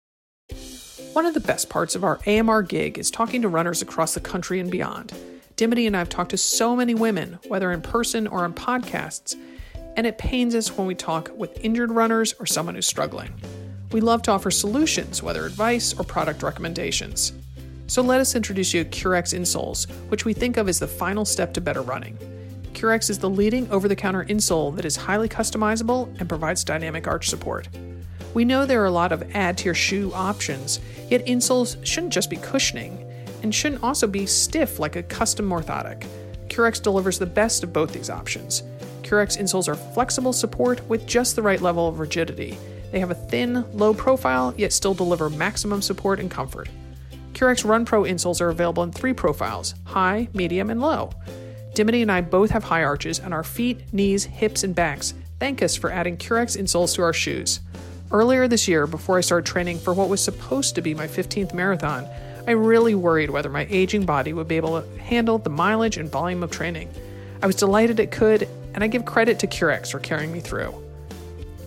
One 1.13 1.25
of 1.25 1.33
the 1.33 1.39
best 1.39 1.69
parts 1.69 1.95
of 1.95 2.03
our 2.03 2.19
AMR 2.27 2.61
gig 2.61 2.97
is 2.97 3.09
talking 3.11 3.41
to 3.41 3.49
runners 3.49 3.81
across 3.81 4.13
the 4.13 4.19
country 4.19 4.59
and 4.59 4.71
beyond. 4.71 5.13
Dimity 5.55 5.87
and 5.87 5.95
I 5.95 5.99
have 5.99 6.09
talked 6.09 6.31
to 6.31 6.37
so 6.37 6.75
many 6.75 6.93
women, 6.93 7.39
whether 7.47 7.71
in 7.71 7.81
person 7.81 8.27
or 8.27 8.43
on 8.43 8.53
podcasts, 8.53 9.35
and 9.95 10.05
it 10.05 10.19
pains 10.19 10.53
us 10.53 10.77
when 10.77 10.85
we 10.85 10.93
talk 10.93 11.31
with 11.35 11.59
injured 11.65 11.91
runners 11.91 12.33
or 12.39 12.45
someone 12.45 12.75
who's 12.75 12.85
struggling. 12.85 13.33
We 13.93 14.01
love 14.01 14.21
to 14.23 14.31
offer 14.31 14.51
solutions, 14.51 15.23
whether 15.23 15.45
advice 15.45 15.97
or 15.97 16.03
product 16.03 16.43
recommendations. 16.43 17.31
So 17.87 18.01
let 18.01 18.19
us 18.19 18.35
introduce 18.35 18.73
you 18.73 18.83
to 18.83 18.89
Currex 18.89 19.33
insoles, 19.33 19.89
which 20.09 20.25
we 20.25 20.33
think 20.33 20.57
of 20.57 20.67
as 20.67 20.79
the 20.79 20.87
final 20.87 21.23
step 21.23 21.53
to 21.53 21.61
better 21.61 21.81
running. 21.81 22.17
Currex 22.73 23.09
is 23.09 23.17
the 23.17 23.29
leading 23.29 23.71
over 23.71 23.87
the 23.87 23.95
counter 23.95 24.25
insole 24.25 24.75
that 24.75 24.83
is 24.83 24.97
highly 24.97 25.29
customizable 25.29 26.13
and 26.19 26.27
provides 26.27 26.65
dynamic 26.65 27.07
arch 27.07 27.29
support. 27.29 27.69
We 28.33 28.43
know 28.43 28.65
there 28.65 28.81
are 28.81 28.87
a 28.87 28.91
lot 28.91 29.13
of 29.13 29.33
add 29.33 29.57
to 29.59 29.65
your 29.65 29.73
shoe 29.73 30.11
options, 30.13 30.81
yet 31.09 31.25
insoles 31.25 31.83
shouldn't 31.85 32.13
just 32.13 32.29
be 32.29 32.35
cushioning 32.35 33.09
and 33.41 33.55
shouldn't 33.55 33.83
also 33.83 34.05
be 34.05 34.25
stiff 34.25 34.79
like 34.79 34.97
a 34.97 35.03
custom 35.03 35.49
orthotic. 35.49 36.05
Currex 36.49 36.81
delivers 36.81 37.19
the 37.19 37.25
best 37.25 37.63
of 37.63 37.71
both 37.71 37.93
these 37.93 38.09
options. 38.09 38.63
Currex 39.03 39.39
insoles 39.39 39.69
are 39.69 39.75
flexible 39.75 40.33
support 40.33 40.85
with 40.89 41.07
just 41.07 41.37
the 41.37 41.41
right 41.41 41.61
level 41.61 41.87
of 41.87 41.99
rigidity 41.99 42.57
they 42.91 42.99
have 42.99 43.11
a 43.11 43.15
thin, 43.15 43.65
low 43.77 43.93
profile, 43.93 44.53
yet 44.57 44.73
still 44.73 44.93
deliver 44.93 45.29
maximum 45.29 45.81
support 45.81 46.19
and 46.19 46.31
comfort. 46.31 46.69
Currex 47.33 47.63
Run 47.63 47.85
Pro 47.85 48.03
insoles 48.03 48.41
are 48.41 48.49
available 48.49 48.83
in 48.83 48.91
three 48.91 49.13
profiles 49.13 49.75
high, 49.85 50.27
medium, 50.33 50.69
and 50.69 50.81
low. 50.81 51.11
Dimity 51.73 52.01
and 52.01 52.11
I 52.11 52.21
both 52.21 52.49
have 52.49 52.63
high 52.63 52.83
arches, 52.83 53.19
and 53.19 53.33
our 53.33 53.43
feet, 53.43 53.93
knees, 53.93 54.23
hips, 54.23 54.63
and 54.63 54.73
backs 54.73 55.13
thank 55.39 55.61
us 55.61 55.75
for 55.75 55.91
adding 55.91 56.17
Currex 56.17 56.59
insoles 56.59 56.95
to 56.95 57.03
our 57.03 57.13
shoes. 57.13 57.59
Earlier 58.09 58.47
this 58.47 58.67
year, 58.67 58.87
before 58.87 59.17
I 59.17 59.21
started 59.21 59.45
training 59.45 59.79
for 59.79 59.93
what 59.93 60.09
was 60.09 60.23
supposed 60.23 60.75
to 60.75 60.81
be 60.81 60.95
my 60.95 61.07
15th 61.07 61.53
marathon, 61.53 62.07
I 62.47 62.51
really 62.51 62.95
worried 62.95 63.29
whether 63.29 63.49
my 63.49 63.67
aging 63.69 64.05
body 64.05 64.33
would 64.33 64.47
be 64.47 64.55
able 64.55 64.81
to 64.81 64.99
handle 64.99 65.37
the 65.37 65.49
mileage 65.49 65.97
and 65.97 66.09
volume 66.09 66.41
of 66.41 66.49
training. 66.49 66.89
I 67.41 67.47
was 67.47 67.57
delighted 67.57 67.99
it 67.99 68.11
could, 68.11 68.47
and 68.73 68.83
I 68.83 68.87
give 68.87 69.05
credit 69.05 69.39
to 69.39 69.47
Currex 69.47 69.91
for 69.91 69.99
carrying 69.99 70.31
me 70.31 70.39
through. 70.39 70.86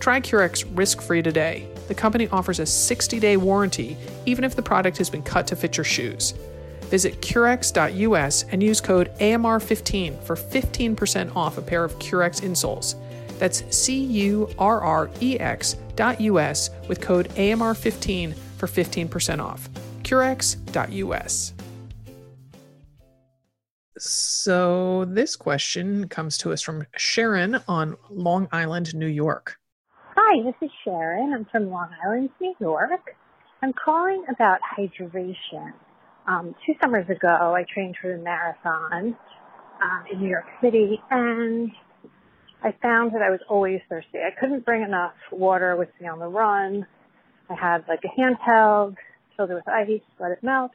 Try 0.01 0.19
Currex 0.19 0.65
risk 0.77 1.03
free 1.03 1.21
today. 1.21 1.69
The 1.87 1.95
company 1.95 2.27
offers 2.29 2.59
a 2.59 2.67
60 2.67 3.21
day 3.21 3.37
warranty, 3.37 3.99
even 4.25 4.45
if 4.45 4.57
the 4.57 4.63
product 4.63 4.97
has 4.97 5.11
been 5.11 5.23
cut 5.23 5.47
to 5.49 5.57
fit 5.57 5.77
your 5.77 5.85
shoes. 5.85 6.33
Visit 6.85 7.21
Currex.us 7.21 8.45
and 8.51 8.63
use 8.63 8.81
code 8.81 9.13
AMR15 9.19 10.25
for 10.25 10.35
15% 10.35 11.37
off 11.37 11.59
a 11.59 11.63
pair 11.63 11.85
of 11.85 11.97
Currex 11.99 12.41
insoles. 12.41 12.95
That's 13.39 13.63
C 13.75 14.03
U 14.03 14.49
R 14.59 14.81
R 14.81 15.11
E 15.21 15.39
X 15.39 15.77
dot 15.97 16.21
US 16.21 16.71
with 16.89 17.01
code 17.01 17.29
AMR15 17.31 18.35
for 18.57 18.67
15% 18.67 19.39
off. 19.39 19.69
Currex.us. 20.03 21.53
So, 23.99 25.05
this 25.05 25.37
question 25.37 26.09
comes 26.09 26.39
to 26.39 26.53
us 26.53 26.63
from 26.63 26.87
Sharon 26.97 27.61
on 27.69 27.97
Long 28.09 28.49
Island, 28.51 28.95
New 28.95 29.07
York. 29.07 29.60
Hi, 30.17 30.43
this 30.43 30.57
is 30.61 30.71
Sharon. 30.85 31.33
I'm 31.33 31.45
from 31.53 31.71
Long 31.71 31.89
Island, 32.05 32.31
New 32.41 32.53
York. 32.59 33.15
I'm 33.63 33.73
calling 33.73 34.25
about 34.29 34.59
hydration. 34.77 35.73
Um, 36.27 36.53
two 36.67 36.75
summers 36.83 37.09
ago, 37.09 37.55
I 37.55 37.65
trained 37.73 37.95
for 38.03 38.17
the 38.17 38.21
marathon 38.21 39.17
um, 39.81 40.05
in 40.13 40.21
New 40.21 40.29
York 40.29 40.47
City, 40.61 41.01
and 41.13 41.71
I 42.65 42.75
found 42.83 43.15
that 43.15 43.23
I 43.23 43.31
was 43.31 43.39
always 43.49 43.81
thirsty. 43.89 44.19
I 44.19 44.39
couldn't 44.39 44.65
bring 44.65 44.83
enough 44.83 45.15
water 45.31 45.77
with 45.77 45.91
me 46.01 46.09
on 46.09 46.19
the 46.19 46.27
run. 46.27 46.85
I 47.49 47.55
had 47.55 47.85
like 47.87 48.01
a 48.05 48.21
handheld, 48.21 48.97
filled 49.37 49.53
it 49.53 49.55
with 49.55 49.69
ice, 49.69 50.01
let 50.19 50.33
it 50.33 50.43
melt, 50.43 50.73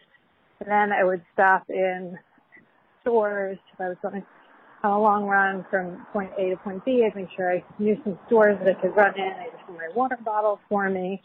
and 0.62 0.70
then 0.70 0.94
I 0.94 1.04
would 1.04 1.22
stop 1.34 1.70
in 1.70 2.18
stores 3.02 3.58
if 3.74 3.82
I 3.82 3.90
was 3.90 3.98
going 4.02 4.24
on 4.86 4.92
a 4.92 5.02
long 5.02 5.26
run 5.26 5.66
from 5.70 6.06
point 6.14 6.32
A 6.38 6.50
to 6.50 6.58
point 6.58 6.86
B. 6.86 7.04
I'd 7.06 7.16
make 7.16 7.30
sure 7.36 7.52
I 7.52 7.64
knew 7.80 7.98
some 8.04 8.18
stores 8.28 8.58
that 8.64 8.78
I 8.78 8.82
could 8.82 8.96
run 8.96 9.18
in. 9.18 9.24
I 9.24 9.46
just 9.52 9.64
had 9.68 9.76
my 9.76 9.90
water 9.96 10.18
bottle 10.24 10.60
for 10.70 10.90
me. 10.90 11.22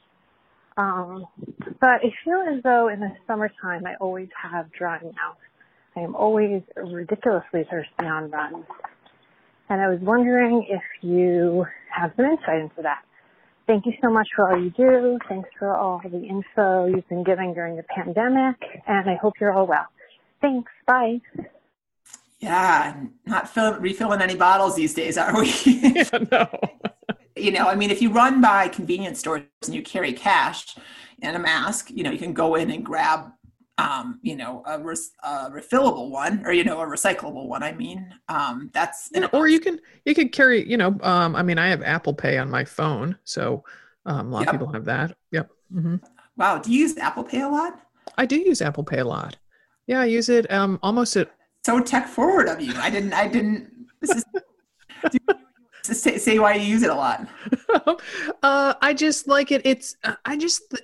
Um, 0.77 1.27
but 1.81 2.01
I 2.01 2.11
feel 2.25 2.43
as 2.57 2.63
though 2.63 2.89
in 2.89 3.01
the 3.01 3.11
summertime 3.27 3.87
I 3.87 3.95
always 4.01 4.29
have 4.43 4.73
dry 4.73 5.01
mouth. 5.03 5.37
I 5.97 6.01
am 6.01 6.15
always 6.15 6.63
ridiculously 6.77 7.65
thirsty 7.71 8.07
on 8.07 8.31
runs. 8.31 8.65
And 9.69 9.81
I 9.81 9.89
was 9.89 9.99
wondering 10.01 10.67
if 10.69 10.83
you 11.03 11.67
have 11.95 12.13
some 12.17 12.25
insight 12.25 12.61
into 12.61 12.83
that. 12.83 13.03
Thank 13.67 13.87
you 13.87 13.93
so 14.03 14.11
much 14.11 14.29
for 14.35 14.51
all 14.51 14.61
you 14.61 14.71
do. 14.71 15.19
Thanks 15.29 15.49
for 15.59 15.77
all 15.77 16.01
the 16.03 16.25
info 16.27 16.87
you've 16.87 17.09
been 17.09 17.25
giving 17.25 17.55
during 17.55 17.77
the 17.77 17.85
pandemic. 17.85 18.57
And 18.87 19.09
I 19.09 19.17
hope 19.17 19.35
you're 19.41 19.53
all 19.53 19.67
well. 19.67 19.87
Thanks. 20.41 20.73
Bye. 20.87 21.21
Yeah, 22.41 23.05
not 23.27 23.49
fill, 23.49 23.79
refilling 23.79 24.23
any 24.23 24.35
bottles 24.35 24.75
these 24.75 24.95
days, 24.95 25.19
are 25.19 25.39
we? 25.39 25.53
yeah, 25.67 26.19
no. 26.33 26.49
you 27.37 27.53
know, 27.53 27.69
I 27.69 27.75
mean, 27.75 27.91
if 27.91 28.01
you 28.01 28.11
run 28.11 28.41
by 28.41 28.69
convenience 28.69 29.19
stores 29.19 29.43
and 29.67 29.75
you 29.75 29.83
carry 29.83 30.13
cash 30.13 30.77
and 31.23 31.37
a 31.37 31.39
mask, 31.39 31.91
you 31.91 32.03
know, 32.03 32.11
you 32.11 32.19
can 32.19 32.33
go 32.33 32.55
in 32.55 32.71
and 32.71 32.83
grab, 32.83 33.31
um, 33.77 34.21
you 34.23 34.37
know, 34.37 34.63
a, 34.67 34.79
res- 34.79 35.13
a, 35.23 35.51
refillable 35.51 36.11
one 36.11 36.43
or 36.47 36.53
you 36.53 36.65
know 36.65 36.81
a 36.81 36.87
recyclable 36.87 37.47
one. 37.47 37.63
I 37.63 37.73
mean, 37.73 38.15
um, 38.29 38.71
that's 38.73 39.11
yeah, 39.13 39.27
or 39.35 39.47
you 39.47 39.61
can 39.61 39.79
you 40.07 40.15
can 40.15 40.31
carry, 40.31 40.69
you 40.69 40.79
know, 40.79 40.99
um, 41.03 41.37
I 41.37 41.43
mean, 41.43 41.59
I 41.59 41.69
have 41.69 41.83
Apple 41.83 42.15
Pay 42.15 42.39
on 42.39 42.51
my 42.51 42.65
phone, 42.65 43.19
so 43.25 43.65
um, 44.07 44.29
a 44.29 44.31
lot 44.31 44.41
yep. 44.41 44.49
of 44.49 44.53
people 44.61 44.73
have 44.73 44.87
that. 44.87 45.15
Yep. 45.31 45.51
Mm-hmm. 45.75 45.97
Wow, 46.37 46.59
do 46.59 46.73
you 46.73 46.81
use 46.81 46.97
Apple 46.97 47.25
Pay 47.25 47.43
a 47.43 47.49
lot? 47.49 47.81
I 48.17 48.25
do 48.25 48.37
use 48.37 48.63
Apple 48.63 48.85
Pay 48.85 48.99
a 48.99 49.05
lot. 49.05 49.37
Yeah, 49.87 50.01
I 50.01 50.07
use 50.07 50.29
it 50.29 50.51
um, 50.51 50.79
almost 50.83 51.17
at 51.17 51.31
so 51.65 51.81
tech 51.81 52.09
forward 52.09 52.49
of 52.49 52.61
you. 52.61 52.75
I 52.77 52.91
didn't. 52.91 53.13
I 53.13 53.29
didn't. 53.29 53.71
Say, 55.83 56.19
say 56.19 56.39
why 56.39 56.55
you 56.55 56.63
use 56.63 56.83
it 56.83 56.91
a 56.91 56.95
lot. 56.95 57.27
uh, 58.43 58.75
I 58.83 58.93
just 58.93 59.27
like 59.27 59.51
it. 59.51 59.63
It's. 59.65 59.97
I 60.27 60.37
just. 60.37 60.75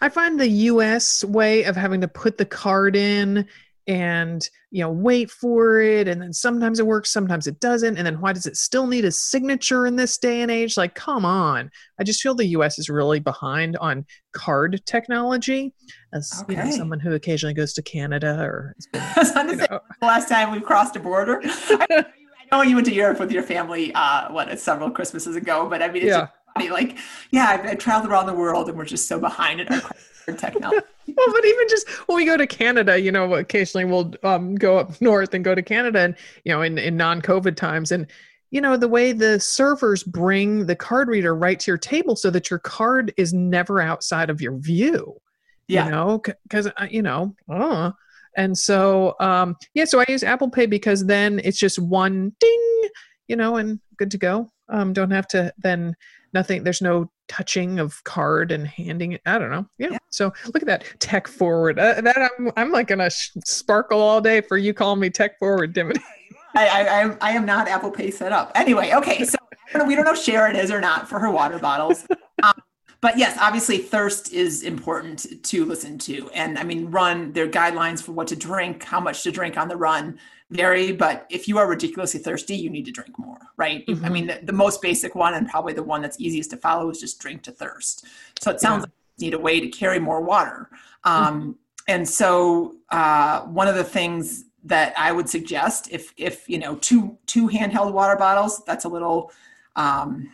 I 0.00 0.08
find 0.08 0.40
the 0.40 0.48
U.S. 0.48 1.22
way 1.22 1.64
of 1.64 1.76
having 1.76 2.00
to 2.00 2.08
put 2.08 2.38
the 2.38 2.46
card 2.46 2.96
in 2.96 3.46
and 3.88 4.50
you 4.70 4.82
know 4.82 4.90
wait 4.90 5.30
for 5.30 5.80
it 5.80 6.06
and 6.06 6.20
then 6.20 6.32
sometimes 6.32 6.78
it 6.78 6.86
works 6.86 7.10
sometimes 7.10 7.46
it 7.46 7.58
doesn't 7.58 7.96
and 7.96 8.06
then 8.06 8.20
why 8.20 8.34
does 8.34 8.44
it 8.44 8.56
still 8.56 8.86
need 8.86 9.04
a 9.04 9.10
signature 9.10 9.86
in 9.86 9.96
this 9.96 10.18
day 10.18 10.42
and 10.42 10.50
age 10.50 10.76
like 10.76 10.94
come 10.94 11.24
on 11.24 11.70
i 11.98 12.04
just 12.04 12.20
feel 12.20 12.34
the 12.34 12.44
us 12.48 12.78
is 12.78 12.90
really 12.90 13.18
behind 13.18 13.78
on 13.78 14.04
card 14.32 14.80
technology 14.84 15.72
as 16.12 16.42
okay. 16.42 16.52
you 16.52 16.64
know, 16.64 16.70
someone 16.70 17.00
who 17.00 17.14
occasionally 17.14 17.54
goes 17.54 17.72
to 17.72 17.82
canada 17.82 18.38
or 18.40 18.76
been, 18.92 19.56
the 19.56 19.80
last 20.02 20.28
time 20.28 20.52
we 20.52 20.60
crossed 20.60 20.94
a 20.94 21.00
border 21.00 21.40
I, 21.44 22.04
know 22.52 22.62
you 22.62 22.74
went 22.74 22.86
to 22.88 22.94
europe 22.94 23.18
with 23.18 23.32
your 23.32 23.42
family 23.42 23.92
uh 23.94 24.30
what 24.30 24.58
several 24.60 24.90
christmases 24.90 25.34
ago 25.34 25.66
but 25.68 25.82
i 25.82 25.88
mean 25.88 26.02
it's 26.02 26.10
yeah. 26.10 26.28
funny 26.54 26.68
like 26.68 26.98
yeah 27.30 27.46
I've, 27.48 27.64
I've 27.64 27.78
traveled 27.78 28.12
around 28.12 28.26
the 28.26 28.34
world 28.34 28.68
and 28.68 28.76
we're 28.76 28.84
just 28.84 29.08
so 29.08 29.18
behind 29.18 29.62
in 29.62 29.68
our 29.68 29.80
card 30.26 30.38
technology 30.38 30.84
well, 31.16 31.32
but 31.32 31.44
even 31.44 31.68
just 31.68 31.88
when 32.08 32.16
we 32.16 32.24
go 32.24 32.36
to 32.36 32.46
Canada, 32.46 33.00
you 33.00 33.10
know, 33.10 33.34
occasionally 33.34 33.84
we'll 33.84 34.12
um, 34.22 34.54
go 34.54 34.78
up 34.78 35.00
north 35.00 35.34
and 35.34 35.44
go 35.44 35.54
to 35.54 35.62
Canada, 35.62 36.00
and 36.00 36.16
you 36.44 36.52
know, 36.52 36.62
in 36.62 36.78
in 36.78 36.96
non-COVID 36.96 37.56
times, 37.56 37.92
and 37.92 38.06
you 38.50 38.60
know, 38.60 38.76
the 38.76 38.88
way 38.88 39.12
the 39.12 39.38
servers 39.40 40.02
bring 40.02 40.66
the 40.66 40.76
card 40.76 41.08
reader 41.08 41.34
right 41.34 41.58
to 41.60 41.70
your 41.70 41.78
table 41.78 42.16
so 42.16 42.30
that 42.30 42.50
your 42.50 42.58
card 42.58 43.12
is 43.16 43.32
never 43.32 43.80
outside 43.80 44.30
of 44.30 44.40
your 44.40 44.56
view. 44.58 45.20
Yeah. 45.66 45.84
You 45.84 45.90
know, 45.90 46.22
because 46.44 46.66
uh, 46.66 46.86
you 46.90 47.02
know, 47.02 47.34
uh, 47.48 47.92
and 48.36 48.56
so 48.56 49.14
um, 49.20 49.56
yeah, 49.74 49.84
so 49.84 50.00
I 50.00 50.04
use 50.08 50.22
Apple 50.22 50.50
Pay 50.50 50.66
because 50.66 51.04
then 51.04 51.40
it's 51.44 51.58
just 51.58 51.78
one 51.78 52.32
ding, 52.40 52.88
you 53.26 53.36
know, 53.36 53.56
and 53.56 53.80
good 53.96 54.10
to 54.12 54.18
go. 54.18 54.50
Um, 54.68 54.92
don't 54.92 55.10
have 55.10 55.26
to 55.28 55.52
then 55.58 55.96
nothing. 56.32 56.64
There's 56.64 56.82
no 56.82 57.10
touching 57.28 57.78
of 57.78 58.02
card 58.04 58.52
and 58.52 58.66
handing 58.66 59.12
it. 59.12 59.22
I 59.26 59.38
don't 59.38 59.50
know. 59.50 59.66
Yeah. 59.78 59.88
yeah. 59.92 59.98
So 60.10 60.32
look 60.46 60.62
at 60.62 60.66
that 60.66 60.84
tech 61.00 61.28
forward. 61.28 61.78
Uh, 61.78 62.00
that 62.00 62.30
I'm 62.38 62.50
I'm 62.56 62.72
like 62.72 62.88
gonna 62.88 63.10
sh- 63.10 63.30
sparkle 63.44 64.00
all 64.00 64.20
day 64.20 64.40
for 64.40 64.56
you 64.56 64.74
calling 64.74 65.00
me 65.00 65.10
tech 65.10 65.38
forward, 65.38 65.72
Dimity. 65.72 66.00
I, 66.54 66.66
I 66.68 67.16
I 67.20 67.30
am 67.32 67.44
not 67.44 67.68
Apple 67.68 67.90
Pay 67.90 68.10
set 68.10 68.32
up. 68.32 68.52
Anyway, 68.54 68.92
okay. 68.94 69.24
So 69.24 69.38
we 69.86 69.94
don't 69.94 70.04
know 70.04 70.12
if 70.12 70.18
Sharon 70.22 70.56
is 70.56 70.70
or 70.70 70.80
not 70.80 71.08
for 71.08 71.18
her 71.18 71.30
water 71.30 71.58
bottles. 71.58 72.06
Um, 72.40 72.52
but 73.00 73.18
yes, 73.18 73.36
obviously 73.40 73.78
thirst 73.78 74.32
is 74.32 74.62
important 74.62 75.42
to 75.42 75.64
listen 75.64 75.98
to. 75.98 76.30
And 76.30 76.56
I 76.56 76.62
mean, 76.62 76.88
run, 76.88 77.32
there 77.32 77.46
are 77.46 77.48
guidelines 77.48 78.00
for 78.00 78.12
what 78.12 78.28
to 78.28 78.36
drink, 78.36 78.84
how 78.84 79.00
much 79.00 79.24
to 79.24 79.32
drink 79.32 79.56
on 79.56 79.66
the 79.66 79.76
run 79.76 80.20
vary. 80.50 80.92
But 80.92 81.26
if 81.30 81.48
you 81.48 81.58
are 81.58 81.68
ridiculously 81.68 82.20
thirsty, 82.20 82.56
you 82.56 82.70
need 82.70 82.84
to 82.86 82.92
drink 82.92 83.18
more, 83.18 83.38
right? 83.56 83.86
Mm-hmm. 83.86 84.04
I 84.04 84.08
mean, 84.08 84.26
the, 84.28 84.40
the, 84.42 84.52
most 84.52 84.80
basic 84.80 85.14
one 85.14 85.34
and 85.34 85.48
probably 85.48 85.74
the 85.74 85.82
one 85.82 86.00
that's 86.00 86.18
easiest 86.20 86.50
to 86.50 86.56
follow 86.56 86.88
is 86.90 87.00
just 87.00 87.20
drink 87.20 87.42
to 87.42 87.52
thirst. 87.52 88.06
So 88.40 88.50
it 88.50 88.60
sounds 88.60 88.80
yeah. 88.80 88.82
like 88.82 88.92
you 89.18 89.26
need 89.26 89.34
a 89.34 89.38
way 89.38 89.60
to 89.60 89.68
carry 89.68 89.98
more 89.98 90.22
water. 90.22 90.70
Um, 91.04 91.40
mm-hmm. 91.40 91.50
And 91.88 92.08
so 92.08 92.76
uh, 92.90 93.42
one 93.42 93.68
of 93.68 93.74
the 93.74 93.84
things 93.84 94.44
that 94.64 94.92
I 94.98 95.12
would 95.12 95.28
suggest 95.28 95.88
if, 95.90 96.12
if, 96.16 96.48
you 96.48 96.58
know, 96.58 96.76
two, 96.76 97.16
two 97.26 97.48
handheld 97.48 97.92
water 97.92 98.16
bottles, 98.16 98.62
that's 98.66 98.84
a 98.84 98.88
little, 98.88 99.32
um, 99.76 100.30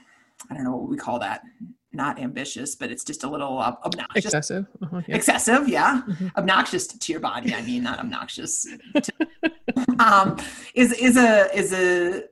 I 0.50 0.54
don't 0.54 0.64
know 0.64 0.76
what 0.76 0.88
we 0.88 0.96
call 0.96 1.18
that 1.20 1.42
not 1.94 2.18
ambitious, 2.18 2.74
but 2.74 2.90
it's 2.90 3.04
just 3.04 3.24
a 3.24 3.28
little 3.28 3.58
uh, 3.58 3.74
obnoxious. 3.84 4.24
Excessive. 4.24 4.66
Uh-huh, 4.82 5.02
yeah. 5.06 5.16
Excessive, 5.16 5.68
yeah. 5.68 6.02
Mm-hmm. 6.08 6.28
Obnoxious 6.36 6.86
to 6.86 7.12
your 7.12 7.20
body. 7.20 7.54
I 7.54 7.62
mean, 7.62 7.82
not 7.82 7.98
obnoxious. 7.98 8.66
To, 8.94 9.12
um, 9.98 10.38
is 10.74 10.92
is 10.92 11.16
a 11.16 11.54
is 11.56 11.72
a 11.72 12.24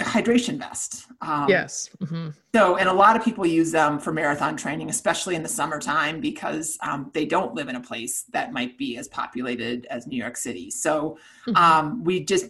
hydration 0.00 0.58
vest. 0.58 1.06
Um, 1.22 1.48
yes. 1.48 1.88
Mm-hmm. 2.02 2.30
So, 2.54 2.76
and 2.76 2.88
a 2.88 2.92
lot 2.92 3.16
of 3.16 3.24
people 3.24 3.46
use 3.46 3.72
them 3.72 3.98
for 3.98 4.12
marathon 4.12 4.56
training, 4.56 4.90
especially 4.90 5.34
in 5.34 5.42
the 5.42 5.48
summertime, 5.48 6.20
because 6.20 6.76
um, 6.82 7.10
they 7.14 7.24
don't 7.24 7.54
live 7.54 7.68
in 7.68 7.76
a 7.76 7.80
place 7.80 8.24
that 8.32 8.52
might 8.52 8.76
be 8.76 8.98
as 8.98 9.08
populated 9.08 9.86
as 9.86 10.06
New 10.06 10.16
York 10.16 10.36
City. 10.36 10.70
So, 10.70 11.18
mm-hmm. 11.46 11.56
um, 11.56 12.04
we 12.04 12.24
just, 12.24 12.46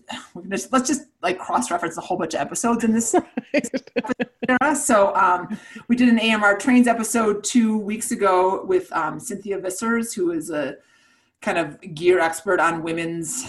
just, 0.48 0.72
let's 0.72 0.88
just 0.88 1.02
like 1.22 1.38
cross 1.38 1.70
reference 1.70 1.96
a 1.96 2.00
whole 2.00 2.16
bunch 2.16 2.34
of 2.34 2.40
episodes 2.40 2.82
in 2.82 2.92
this. 2.92 3.14
so, 4.84 5.14
um, 5.14 5.56
we 5.88 5.94
did 5.94 6.08
an 6.08 6.18
AMR 6.18 6.56
Trains 6.58 6.88
episode 6.88 7.44
two 7.44 7.78
weeks 7.78 8.10
ago 8.10 8.64
with 8.64 8.92
um, 8.92 9.20
Cynthia 9.20 9.58
Vissers, 9.60 10.14
who 10.14 10.32
is 10.32 10.50
a 10.50 10.76
kind 11.42 11.58
of 11.58 11.80
gear 11.94 12.18
expert 12.18 12.58
on 12.58 12.82
women's 12.82 13.48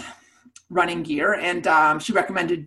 running 0.70 1.02
gear, 1.02 1.34
and 1.34 1.66
um, 1.66 1.98
she 1.98 2.12
recommended 2.12 2.66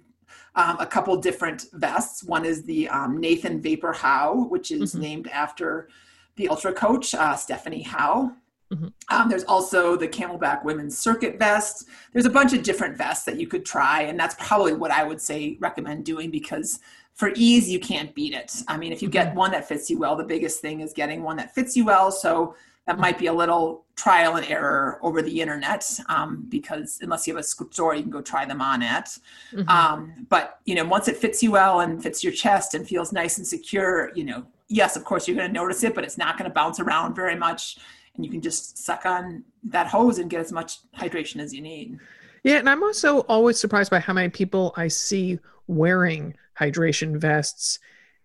um, 0.56 0.78
a 0.80 0.86
couple 0.86 1.16
different 1.18 1.68
vests. 1.74 2.24
One 2.24 2.46
is 2.46 2.64
the 2.64 2.90
um, 2.90 3.20
Nathan 3.20 3.62
Vapor 3.62 3.94
Howe, 3.94 4.48
which 4.50 4.72
is 4.72 4.92
mm-hmm. 4.92 5.02
named 5.02 5.28
after 5.30 5.90
the 6.36 6.50
ultra 6.50 6.74
coach, 6.74 7.14
uh, 7.14 7.36
Stephanie 7.36 7.84
Howe. 7.84 8.34
Mm-hmm. 8.72 8.88
Um, 9.10 9.30
there's 9.30 9.44
also 9.44 9.98
the 9.98 10.08
CamelBak 10.08 10.64
Women's 10.64 10.98
Circuit 10.98 11.38
vest. 11.38 11.88
There's 12.14 12.26
a 12.26 12.30
bunch 12.30 12.54
of 12.54 12.64
different 12.64 12.98
vests 12.98 13.26
that 13.26 13.38
you 13.38 13.48
could 13.48 13.66
try, 13.66 14.04
and 14.04 14.18
that's 14.18 14.36
probably 14.36 14.74
what 14.74 14.92
I 14.92 15.04
would 15.04 15.20
say 15.20 15.58
recommend 15.60 16.06
doing 16.06 16.32
because 16.32 16.80
for 17.14 17.32
ease, 17.36 17.70
you 17.70 17.80
can't 17.80 18.16
beat 18.16 18.34
it. 18.34 18.64
I 18.68 18.78
mean, 18.78 18.94
if 18.94 19.02
you 19.02 19.10
get 19.10 19.30
mm-hmm. 19.30 19.38
one 19.38 19.52
that 19.52 19.68
fits 19.68 19.90
you 19.90 20.00
well, 20.00 20.16
the 20.16 20.24
biggest 20.24 20.62
thing 20.62 20.80
is 20.80 20.94
getting 20.94 21.22
one 21.22 21.38
that 21.38 21.54
fits 21.54 21.76
you 21.76 21.86
well. 21.86 22.12
So 22.12 22.56
that 22.88 23.00
might 23.00 23.18
be 23.18 23.28
a 23.28 23.34
little 23.34 23.86
trial 23.96 24.36
and 24.36 24.46
error 24.48 25.00
over 25.04 25.22
the 25.22 25.42
internet 25.42 25.88
um, 26.10 26.46
because 26.50 27.00
unless 27.02 27.28
you 27.28 27.36
have 27.36 27.42
a 27.42 27.44
store 27.44 27.94
you 27.94 28.02
can 28.02 28.12
go 28.12 28.22
try 28.22 28.46
them 28.46 28.62
on 28.62 28.82
it 28.82 29.18
mm-hmm. 29.54 29.68
um, 29.70 30.26
but 30.30 30.60
you 30.66 30.76
know 30.76 30.84
once 30.84 31.08
it 31.08 31.16
fits 31.16 31.44
you 31.44 31.52
well 31.52 31.82
and 31.82 32.02
fits 32.02 32.24
your 32.24 32.34
chest 32.34 32.74
and 32.74 32.88
feels 32.88 33.14
nice 33.14 33.38
and 33.38 33.46
secure 33.46 34.12
you 34.16 34.24
know 34.24 34.46
yes 34.70 34.96
of 34.96 35.04
course 35.04 35.28
you're 35.28 35.38
going 35.38 35.48
to 35.48 35.54
notice 35.54 35.84
it 35.84 35.94
but 35.94 36.04
it's 36.04 36.18
not 36.18 36.38
going 36.38 36.50
to 36.50 36.54
bounce 36.54 36.80
around 36.80 37.16
very 37.16 37.36
much 37.36 37.78
and 38.16 38.26
you 38.26 38.32
can 38.32 38.42
just 38.42 38.78
suck 38.78 39.06
on 39.06 39.44
that 39.64 39.88
hose 39.88 40.18
and 40.18 40.30
get 40.30 40.40
as 40.40 40.52
much 40.52 40.80
hydration 40.98 41.40
as 41.40 41.54
you 41.54 41.62
need 41.62 42.00
yeah 42.44 42.58
and 42.58 42.70
i'm 42.70 42.82
also 42.82 43.20
always 43.22 43.60
surprised 43.60 43.92
by 43.92 44.00
how 44.00 44.14
many 44.14 44.30
people 44.30 44.74
i 44.78 44.88
see 44.88 45.38
wearing 45.68 46.34
hydration 46.60 47.18
vests 47.18 47.80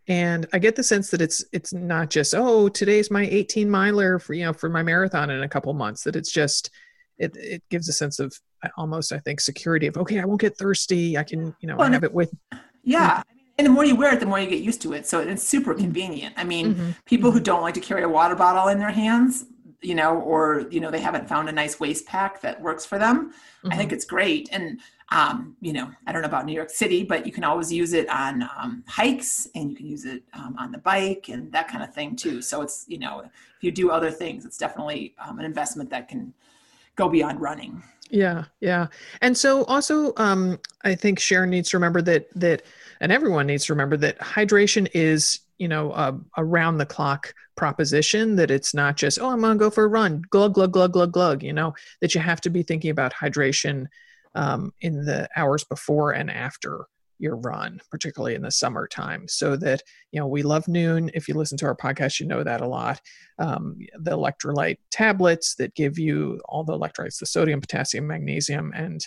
and 0.08 0.46
i 0.52 0.58
get 0.58 0.76
the 0.76 0.82
sense 0.82 1.10
that 1.10 1.20
it's 1.20 1.44
it's 1.52 1.72
not 1.72 2.10
just 2.10 2.34
oh 2.34 2.68
today's 2.68 3.10
my 3.10 3.26
18 3.26 3.68
miler 3.68 4.18
for 4.18 4.34
you 4.34 4.44
know 4.44 4.52
for 4.52 4.68
my 4.68 4.82
marathon 4.82 5.30
in 5.30 5.42
a 5.42 5.48
couple 5.48 5.72
months 5.72 6.04
that 6.04 6.16
it's 6.16 6.30
just 6.30 6.70
it, 7.18 7.34
it 7.36 7.62
gives 7.70 7.88
a 7.88 7.92
sense 7.92 8.18
of 8.18 8.34
almost 8.76 9.12
i 9.12 9.18
think 9.18 9.40
security 9.40 9.86
of 9.86 9.96
okay 9.96 10.20
i 10.20 10.24
won't 10.24 10.40
get 10.40 10.56
thirsty 10.56 11.16
i 11.18 11.22
can 11.22 11.54
you 11.60 11.68
know 11.68 11.76
well, 11.76 11.90
have 11.90 12.04
it 12.04 12.12
with 12.12 12.32
yeah 12.82 13.22
and 13.58 13.66
the 13.66 13.70
more 13.70 13.84
you 13.84 13.96
wear 13.96 14.12
it 14.12 14.20
the 14.20 14.26
more 14.26 14.38
you 14.38 14.48
get 14.48 14.62
used 14.62 14.82
to 14.82 14.92
it 14.92 15.06
so 15.06 15.20
it's 15.20 15.42
super 15.42 15.72
mm-hmm. 15.72 15.82
convenient 15.82 16.34
i 16.36 16.44
mean 16.44 16.74
mm-hmm. 16.74 16.90
people 17.04 17.30
who 17.30 17.40
don't 17.40 17.62
like 17.62 17.74
to 17.74 17.80
carry 17.80 18.02
a 18.02 18.08
water 18.08 18.34
bottle 18.34 18.68
in 18.68 18.78
their 18.78 18.90
hands 18.90 19.46
you 19.82 19.94
know 19.94 20.20
or 20.20 20.66
you 20.70 20.80
know 20.80 20.90
they 20.90 21.00
haven't 21.00 21.28
found 21.28 21.48
a 21.48 21.52
nice 21.52 21.78
waist 21.78 22.06
pack 22.06 22.40
that 22.40 22.60
works 22.60 22.84
for 22.84 22.98
them 22.98 23.30
mm-hmm. 23.30 23.72
i 23.72 23.76
think 23.76 23.92
it's 23.92 24.04
great 24.04 24.48
and 24.52 24.80
um, 25.10 25.56
you 25.60 25.72
know, 25.72 25.90
I 26.06 26.12
don't 26.12 26.22
know 26.22 26.28
about 26.28 26.46
New 26.46 26.52
York 26.52 26.70
City, 26.70 27.04
but 27.04 27.26
you 27.26 27.32
can 27.32 27.44
always 27.44 27.72
use 27.72 27.92
it 27.92 28.08
on 28.08 28.42
um, 28.42 28.82
hikes 28.88 29.46
and 29.54 29.70
you 29.70 29.76
can 29.76 29.86
use 29.86 30.04
it 30.04 30.22
um, 30.32 30.56
on 30.58 30.72
the 30.72 30.78
bike 30.78 31.28
and 31.28 31.52
that 31.52 31.68
kind 31.68 31.84
of 31.84 31.94
thing 31.94 32.16
too. 32.16 32.42
So 32.42 32.62
it's, 32.62 32.84
you 32.88 32.98
know, 32.98 33.20
if 33.20 33.30
you 33.60 33.70
do 33.70 33.90
other 33.90 34.10
things, 34.10 34.44
it's 34.44 34.58
definitely 34.58 35.14
um, 35.24 35.38
an 35.38 35.44
investment 35.44 35.90
that 35.90 36.08
can 36.08 36.34
go 36.96 37.08
beyond 37.08 37.40
running. 37.40 37.82
Yeah, 38.10 38.44
yeah. 38.60 38.86
And 39.20 39.36
so 39.36 39.64
also, 39.64 40.12
um, 40.16 40.58
I 40.84 40.94
think 40.94 41.18
Sharon 41.20 41.50
needs 41.50 41.70
to 41.70 41.76
remember 41.76 42.02
that, 42.02 42.28
that, 42.34 42.62
and 43.00 43.12
everyone 43.12 43.46
needs 43.46 43.66
to 43.66 43.74
remember 43.74 43.96
that 43.98 44.18
hydration 44.18 44.88
is, 44.92 45.40
you 45.58 45.68
know, 45.68 45.92
a 46.36 46.44
round 46.44 46.78
the 46.80 46.86
clock 46.86 47.32
proposition 47.56 48.36
that 48.36 48.50
it's 48.50 48.74
not 48.74 48.96
just, 48.96 49.18
oh, 49.18 49.30
I'm 49.30 49.40
going 49.40 49.56
to 49.56 49.64
go 49.64 49.70
for 49.70 49.84
a 49.84 49.88
run, 49.88 50.22
glug, 50.30 50.54
glug, 50.54 50.72
glug, 50.72 50.92
glug, 50.92 51.12
glug, 51.12 51.42
you 51.42 51.52
know, 51.52 51.74
that 52.00 52.14
you 52.14 52.20
have 52.20 52.40
to 52.42 52.50
be 52.50 52.62
thinking 52.62 52.90
about 52.90 53.12
hydration 53.12 53.86
um, 54.36 54.72
in 54.80 55.04
the 55.04 55.28
hours 55.36 55.64
before 55.64 56.12
and 56.12 56.30
after 56.30 56.86
your 57.18 57.36
run, 57.36 57.80
particularly 57.90 58.34
in 58.34 58.42
the 58.42 58.50
summertime. 58.50 59.26
So 59.26 59.56
that, 59.56 59.82
you 60.12 60.20
know, 60.20 60.26
we 60.26 60.42
love 60.42 60.66
Nuun. 60.66 61.10
If 61.14 61.28
you 61.28 61.34
listen 61.34 61.56
to 61.58 61.66
our 61.66 61.74
podcast, 61.74 62.20
you 62.20 62.26
know 62.26 62.44
that 62.44 62.60
a 62.60 62.68
lot. 62.68 63.00
Um, 63.38 63.78
the 63.98 64.10
electrolyte 64.10 64.76
tablets 64.90 65.54
that 65.56 65.74
give 65.74 65.98
you 65.98 66.40
all 66.44 66.62
the 66.62 66.78
electrolytes, 66.78 67.18
the 67.18 67.26
sodium, 67.26 67.60
potassium, 67.60 68.06
magnesium, 68.06 68.70
and 68.76 69.00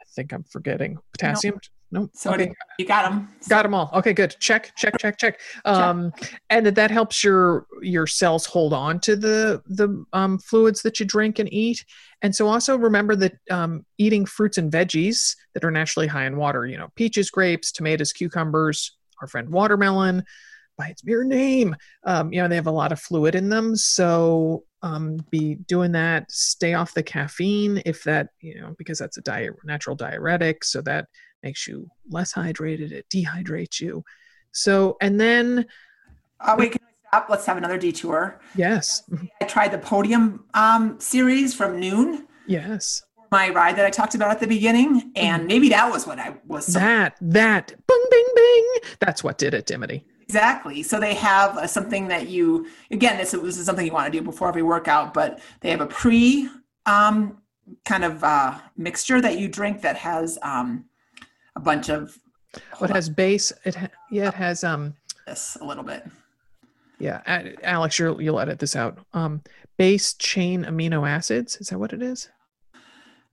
I 0.00 0.04
think 0.14 0.32
I'm 0.32 0.44
forgetting 0.44 0.96
potassium. 1.12 1.60
No, 1.92 2.08
so 2.12 2.32
okay. 2.32 2.52
you 2.78 2.86
got 2.86 3.10
them. 3.10 3.28
Got 3.48 3.64
them 3.64 3.74
all. 3.74 3.90
Okay, 3.94 4.12
good. 4.12 4.36
Check, 4.38 4.72
check, 4.76 4.96
check, 4.98 5.18
check. 5.18 5.40
Um, 5.64 6.12
and 6.48 6.64
that, 6.66 6.76
that 6.76 6.90
helps 6.90 7.24
your 7.24 7.66
your 7.82 8.06
cells 8.06 8.46
hold 8.46 8.72
on 8.72 9.00
to 9.00 9.16
the 9.16 9.60
the 9.66 10.04
um, 10.12 10.38
fluids 10.38 10.82
that 10.82 11.00
you 11.00 11.06
drink 11.06 11.40
and 11.40 11.52
eat. 11.52 11.84
And 12.22 12.34
so 12.34 12.46
also 12.46 12.78
remember 12.78 13.16
that 13.16 13.32
um, 13.50 13.84
eating 13.98 14.24
fruits 14.24 14.56
and 14.56 14.70
veggies 14.70 15.34
that 15.54 15.64
are 15.64 15.70
naturally 15.70 16.06
high 16.06 16.26
in 16.26 16.36
water, 16.36 16.64
you 16.64 16.78
know, 16.78 16.88
peaches, 16.94 17.28
grapes, 17.30 17.72
tomatoes, 17.72 18.12
cucumbers, 18.12 18.96
our 19.20 19.26
friend 19.26 19.48
watermelon, 19.50 20.24
by 20.80 20.86
its 20.86 21.04
mere 21.04 21.24
name, 21.24 21.76
um, 22.04 22.32
you 22.32 22.40
know, 22.40 22.48
they 22.48 22.54
have 22.54 22.66
a 22.66 22.70
lot 22.70 22.90
of 22.90 22.98
fluid 22.98 23.34
in 23.34 23.50
them. 23.50 23.76
So 23.76 24.64
um, 24.82 25.18
be 25.28 25.56
doing 25.56 25.92
that. 25.92 26.30
Stay 26.30 26.72
off 26.72 26.94
the 26.94 27.02
caffeine 27.02 27.82
if 27.84 28.02
that, 28.04 28.28
you 28.40 28.58
know, 28.58 28.74
because 28.78 28.98
that's 28.98 29.18
a 29.18 29.22
diet, 29.22 29.52
natural 29.62 29.94
diuretic. 29.94 30.64
So 30.64 30.80
that 30.82 31.06
makes 31.42 31.66
you 31.66 31.88
less 32.08 32.32
hydrated. 32.32 32.92
It 32.92 33.06
dehydrates 33.08 33.80
you. 33.80 34.04
So, 34.52 34.96
and 35.00 35.20
then. 35.20 35.66
Uh, 36.40 36.56
wait, 36.58 36.72
can 36.72 36.80
stop? 37.08 37.28
Let's 37.28 37.46
have 37.46 37.56
another 37.56 37.78
detour. 37.78 38.40
Yes. 38.54 39.02
I 39.40 39.44
tried 39.44 39.72
the 39.72 39.78
podium 39.78 40.44
um, 40.54 40.98
series 41.00 41.54
from 41.54 41.80
Nuun. 41.80 42.26
Yes. 42.46 43.02
My 43.32 43.48
ride 43.50 43.76
that 43.76 43.86
I 43.86 43.90
talked 43.90 44.14
about 44.14 44.30
at 44.30 44.40
the 44.40 44.46
beginning, 44.46 45.12
and 45.14 45.40
mm-hmm. 45.40 45.46
maybe 45.46 45.68
that 45.68 45.90
was 45.90 46.06
what 46.06 46.18
I 46.18 46.34
was. 46.48 46.66
That 46.66 47.16
that 47.20 47.68
bing 47.68 48.04
bing 48.10 48.26
bing. 48.34 48.66
That's 48.98 49.22
what 49.22 49.38
did 49.38 49.54
it, 49.54 49.66
Dimity. 49.66 50.04
Exactly. 50.22 50.82
So 50.82 50.98
they 50.98 51.14
have 51.14 51.56
uh, 51.56 51.66
something 51.68 52.08
that 52.08 52.28
you 52.28 52.66
again. 52.90 53.18
This, 53.18 53.30
this 53.30 53.56
is 53.56 53.66
something 53.66 53.86
you 53.86 53.92
want 53.92 54.12
to 54.12 54.18
do 54.18 54.24
before 54.24 54.48
every 54.48 54.62
workout, 54.62 55.14
but 55.14 55.40
they 55.60 55.70
have 55.70 55.80
a 55.80 55.86
pre 55.86 56.48
um, 56.86 57.38
kind 57.84 58.04
of 58.04 58.24
uh, 58.24 58.58
mixture 58.76 59.20
that 59.20 59.38
you 59.38 59.48
drink 59.48 59.82
that 59.82 59.96
has 59.96 60.38
um, 60.42 60.86
a 61.60 61.62
bunch 61.62 61.88
of. 61.90 62.18
What 62.78 62.90
has 62.90 63.08
base? 63.08 63.52
It 63.64 63.74
ha- 63.74 63.88
yeah, 64.10 64.28
it 64.28 64.34
has 64.34 64.64
um. 64.64 64.94
This 65.26 65.56
a 65.60 65.64
little 65.64 65.84
bit. 65.84 66.04
Yeah, 66.98 67.20
Alex, 67.62 67.98
you'll 67.98 68.20
you'll 68.20 68.40
edit 68.40 68.58
this 68.58 68.74
out. 68.74 68.98
Um, 69.12 69.42
base 69.76 70.14
chain 70.14 70.64
amino 70.64 71.08
acids. 71.08 71.56
Is 71.56 71.68
that 71.68 71.78
what 71.78 71.92
it 71.92 72.02
is? 72.02 72.28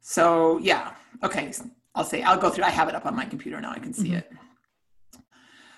So 0.01 0.57
yeah, 0.59 0.93
okay. 1.23 1.51
I'll 1.95 2.03
say 2.03 2.21
I'll 2.21 2.37
go 2.37 2.49
through. 2.49 2.65
I 2.65 2.69
have 2.69 2.89
it 2.89 2.95
up 2.95 3.05
on 3.05 3.15
my 3.15 3.25
computer 3.25 3.59
now. 3.59 3.71
I 3.71 3.79
can 3.79 3.93
see 3.93 4.09
mm-hmm. 4.09 4.17
it. 4.17 4.31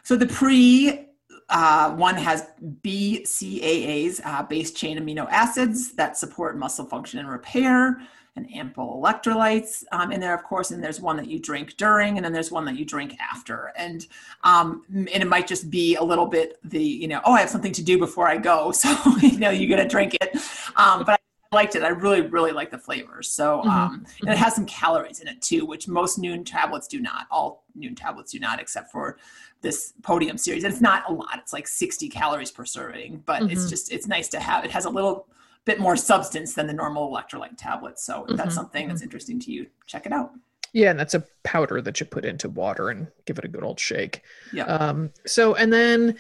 So 0.04 0.16
the 0.16 0.28
pre 0.28 1.08
uh, 1.50 1.92
one 1.96 2.16
has 2.16 2.48
BCAAs, 2.84 4.22
uh, 4.24 4.44
base 4.44 4.72
chain 4.72 5.00
amino 5.00 5.28
acids 5.30 5.94
that 5.96 6.18
support 6.18 6.58
muscle 6.58 6.86
function 6.86 7.20
and 7.20 7.30
repair, 7.30 8.02
and 8.36 8.52
ample 8.54 9.02
electrolytes 9.02 9.84
um, 9.92 10.12
in 10.12 10.20
there, 10.20 10.34
of 10.34 10.44
course. 10.44 10.72
And 10.72 10.84
there's 10.84 11.02
one 11.02 11.18
that 11.18 11.28
you 11.28 11.39
drink 11.39 11.78
during, 11.78 12.18
and 12.18 12.26
then 12.26 12.34
there's 12.34 12.52
one 12.52 12.65
that 12.65 12.78
you 12.78 12.86
drink 12.86 13.15
after. 13.20 13.72
And 13.76 14.06
um, 14.44 14.84
and 14.89 15.10
it 15.10 15.28
might 15.28 15.48
just 15.48 15.70
be 15.70 15.96
a 15.96 16.04
little 16.04 16.26
bit 16.26 16.60
the 16.63 16.84
you 16.84 17.08
know, 17.08 17.22
oh, 17.26 17.34
I 17.34 17.42
have 17.42 17.50
something 17.50 17.74
to 17.74 17.84
do 17.84 17.98
before 17.98 18.28
I 18.28 18.38
go, 18.38 18.72
so 18.80 18.96
you 19.22 19.39
know, 19.39 19.50
you're 19.50 19.70
gonna 19.70 19.89
drink 19.89 20.15
it. 20.22 20.36
Um, 20.76 21.04
but 21.06 21.20
I 21.52 21.56
liked 21.56 21.76
it. 21.76 21.84
I 21.84 21.89
really, 21.89 22.22
really 22.22 22.52
like 22.52 22.70
the 22.70 22.78
flavors. 22.78 23.30
So, 23.30 23.60
mm-hmm. 23.60 23.70
um, 23.70 24.06
and 24.22 24.30
it 24.30 24.38
has 24.38 24.56
some 24.56 24.65
calories 24.65 25.20
in 25.20 25.28
it 25.28 25.42
too, 25.42 25.65
which 25.65 25.88
most 25.88 26.20
Nuun 26.20 26.46
tablets 26.46 26.88
do 26.88 27.00
not. 27.00 27.28
All 27.32 27.65
Nuun 27.78 27.98
tablets 27.98 28.32
do 28.32 28.39
not, 28.39 28.60
except 28.60 28.92
for 28.92 29.18
this 29.62 29.94
podium 30.04 30.38
series. 30.38 30.63
And 30.63 30.72
it's 30.72 30.82
not 30.82 31.10
a 31.10 31.13
lot. 31.13 31.39
It's 31.39 31.54
like 31.54 31.68
60 31.68 32.08
calories 32.10 32.52
per 32.52 32.65
serving, 32.65 33.24
but 33.26 33.42
mm-hmm. 33.42 33.52
it's 33.52 33.70
just 33.70 33.92
it's 33.92 34.08
nice 34.08 34.30
to 34.30 34.39
have. 34.39 34.63
It 34.63 34.72
has 34.72 34.86
a 34.86 34.89
little 34.89 35.28
bit 35.65 35.80
more 35.80 35.95
substance 35.95 36.54
than 36.54 36.67
the 36.67 36.74
normal 36.74 37.12
electrolyte 37.12 37.58
tablet. 37.58 38.00
So 38.00 38.22
if 38.22 38.28
mm-hmm. 38.28 38.36
that's 38.38 38.56
something 38.56 38.88
that's 38.88 39.02
mm-hmm. 39.02 39.06
interesting 39.06 39.39
to 39.41 39.52
you, 39.52 39.67
check 39.86 40.06
it 40.06 40.12
out. 40.12 40.32
Yeah, 40.74 40.91
and 40.91 41.00
that's 41.00 41.15
a 41.15 41.24
powder 41.43 41.82
that 41.82 42.00
you 42.00 42.06
put 42.06 42.26
into 42.26 42.48
water 42.48 42.89
and 42.89 43.08
give 43.26 43.39
it 43.39 43.45
a 43.45 43.48
good 43.48 43.63
old 43.63 43.80
shake. 43.80 44.22
Yeah. 44.54 44.65
Um, 44.65 45.12
so 45.26 45.56
and 45.56 45.74
then 45.74 46.15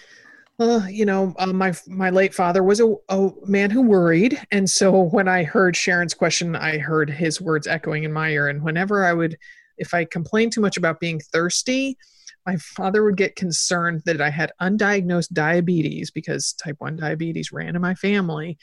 uh, 0.59 0.85
you 0.89 1.05
know, 1.05 1.33
uh, 1.39 1.47
my 1.47 1.73
my 1.87 2.09
late 2.09 2.33
father 2.33 2.61
was 2.63 2.81
a, 2.81 2.93
a 3.07 3.31
man 3.45 3.69
who 3.69 3.81
worried, 3.81 4.41
and 4.51 4.69
so 4.69 5.03
when 5.03 5.27
I 5.27 5.43
heard 5.43 5.75
Sharon's 5.75 6.13
question, 6.13 6.55
I 6.55 6.79
heard 6.79 7.09
his 7.09 7.39
words 7.39 7.65
echoing 7.65 8.03
in 8.03 8.11
my 8.11 8.29
ear. 8.31 8.49
And 8.49 8.61
whenever 8.61 9.05
I 9.05 9.13
would, 9.13 9.37
if 9.77 9.93
I 9.93 10.03
complained 10.03 10.51
too 10.51 10.59
much 10.59 10.75
about 10.75 10.99
being 10.99 11.21
thirsty, 11.21 11.97
my 12.45 12.57
father 12.57 13.03
would 13.03 13.15
get 13.15 13.37
concerned 13.37 14.01
that 14.05 14.19
I 14.19 14.29
had 14.29 14.51
undiagnosed 14.61 15.31
diabetes 15.31 16.11
because 16.11 16.53
type 16.53 16.75
1 16.79 16.97
diabetes 16.97 17.51
ran 17.51 17.75
in 17.75 17.81
my 17.81 17.95
family. 17.95 18.57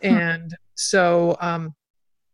And 0.00 0.54
so, 0.74 1.36
um, 1.40 1.74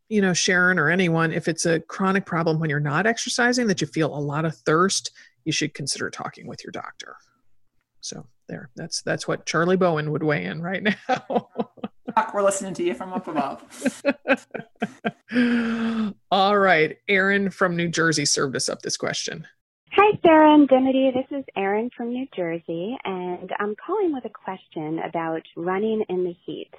you 0.08 0.20
know, 0.20 0.32
Sharon 0.32 0.78
or 0.78 0.90
anyone, 0.90 1.32
if 1.32 1.48
it's 1.48 1.66
a 1.66 1.80
chronic 1.80 2.26
problem 2.26 2.60
when 2.60 2.70
you're 2.70 2.80
not 2.80 3.06
exercising, 3.06 3.66
that 3.68 3.80
you 3.80 3.86
feel 3.86 4.14
a 4.14 4.18
lot 4.18 4.44
of 4.44 4.54
thirst, 4.54 5.10
you 5.44 5.52
should 5.52 5.74
consider 5.74 6.10
talking 6.10 6.46
with 6.46 6.62
your 6.62 6.72
doctor. 6.72 7.16
So 8.00 8.26
there, 8.48 8.70
that's 8.76 9.02
that's 9.02 9.26
what 9.26 9.46
Charlie 9.46 9.76
Bowen 9.76 10.12
would 10.12 10.22
weigh 10.22 10.44
in 10.44 10.60
right 10.60 10.82
now. 11.08 11.48
We're 12.32 12.42
listening 12.42 12.74
to 12.74 12.84
you 12.84 12.94
from 12.94 13.12
up 13.12 13.26
above. 13.26 14.02
All 16.30 16.58
right, 16.58 16.96
Erin 17.08 17.50
from 17.50 17.76
New 17.76 17.88
Jersey 17.88 18.24
served 18.24 18.54
us 18.56 18.68
up 18.68 18.82
this 18.82 18.96
question. 18.96 19.46
Hi, 19.92 20.18
Sarah 20.24 20.54
and 20.54 20.68
Dimity. 20.68 21.12
This 21.14 21.38
is 21.38 21.44
Erin 21.56 21.88
from 21.96 22.10
New 22.10 22.26
Jersey, 22.36 22.96
and 23.04 23.50
I'm 23.58 23.74
calling 23.84 24.12
with 24.12 24.24
a 24.24 24.28
question 24.28 24.98
about 24.98 25.42
running 25.56 26.04
in 26.08 26.24
the 26.24 26.34
heat. 26.44 26.70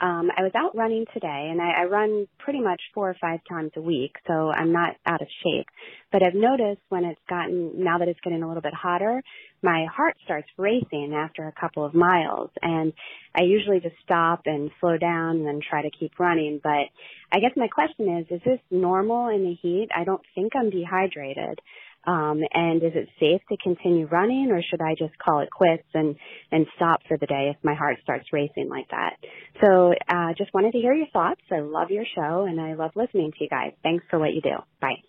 Um, 0.00 0.30
I 0.36 0.42
was 0.42 0.52
out 0.54 0.76
running 0.76 1.06
today, 1.12 1.48
and 1.50 1.60
I, 1.60 1.82
I 1.82 1.84
run 1.86 2.28
pretty 2.38 2.60
much 2.60 2.80
four 2.94 3.10
or 3.10 3.16
five 3.20 3.40
times 3.48 3.72
a 3.76 3.80
week, 3.80 4.12
so 4.28 4.50
I'm 4.50 4.72
not 4.72 4.94
out 5.04 5.20
of 5.20 5.28
shape. 5.42 5.66
But 6.12 6.22
I've 6.22 6.34
noticed 6.34 6.82
when 6.88 7.04
it's 7.04 7.20
gotten, 7.28 7.82
now 7.82 7.98
that 7.98 8.06
it's 8.06 8.20
getting 8.22 8.42
a 8.42 8.46
little 8.46 8.62
bit 8.62 8.74
hotter, 8.74 9.22
my 9.60 9.86
heart 9.92 10.14
starts 10.24 10.46
racing 10.56 11.14
after 11.16 11.48
a 11.48 11.60
couple 11.60 11.84
of 11.84 11.94
miles, 11.94 12.50
and 12.62 12.92
I 13.34 13.42
usually 13.42 13.80
just 13.80 13.96
stop 14.04 14.42
and 14.46 14.70
slow 14.80 14.98
down 14.98 15.38
and 15.38 15.46
then 15.46 15.60
try 15.68 15.82
to 15.82 15.90
keep 15.90 16.20
running. 16.20 16.60
But 16.62 16.86
I 17.32 17.40
guess 17.40 17.52
my 17.56 17.68
question 17.68 18.18
is, 18.18 18.26
is 18.30 18.42
this 18.44 18.60
normal 18.70 19.28
in 19.28 19.42
the 19.42 19.56
heat? 19.60 19.88
I 19.94 20.04
don't 20.04 20.22
think 20.34 20.52
I'm 20.54 20.70
dehydrated. 20.70 21.60
Um, 22.06 22.40
and 22.54 22.82
is 22.82 22.92
it 22.94 23.08
safe 23.20 23.42
to 23.50 23.56
continue 23.62 24.06
running 24.06 24.50
or 24.50 24.62
should 24.62 24.80
I 24.80 24.94
just 24.98 25.18
call 25.18 25.40
it 25.40 25.50
quits 25.50 25.86
and, 25.92 26.16
and 26.50 26.66
stop 26.76 27.00
for 27.06 27.18
the 27.18 27.26
day 27.26 27.52
if 27.54 27.62
my 27.62 27.74
heart 27.74 27.98
starts 28.02 28.26
racing 28.32 28.68
like 28.70 28.88
that? 28.90 29.16
So, 29.60 29.92
uh, 30.08 30.32
just 30.38 30.54
wanted 30.54 30.72
to 30.72 30.78
hear 30.78 30.94
your 30.94 31.08
thoughts. 31.08 31.40
I 31.50 31.60
love 31.60 31.90
your 31.90 32.04
show 32.14 32.44
and 32.44 32.60
I 32.60 32.74
love 32.74 32.92
listening 32.94 33.32
to 33.32 33.38
you 33.40 33.48
guys. 33.48 33.72
Thanks 33.82 34.04
for 34.08 34.18
what 34.18 34.32
you 34.32 34.40
do. 34.40 34.56
Bye. 34.80 35.02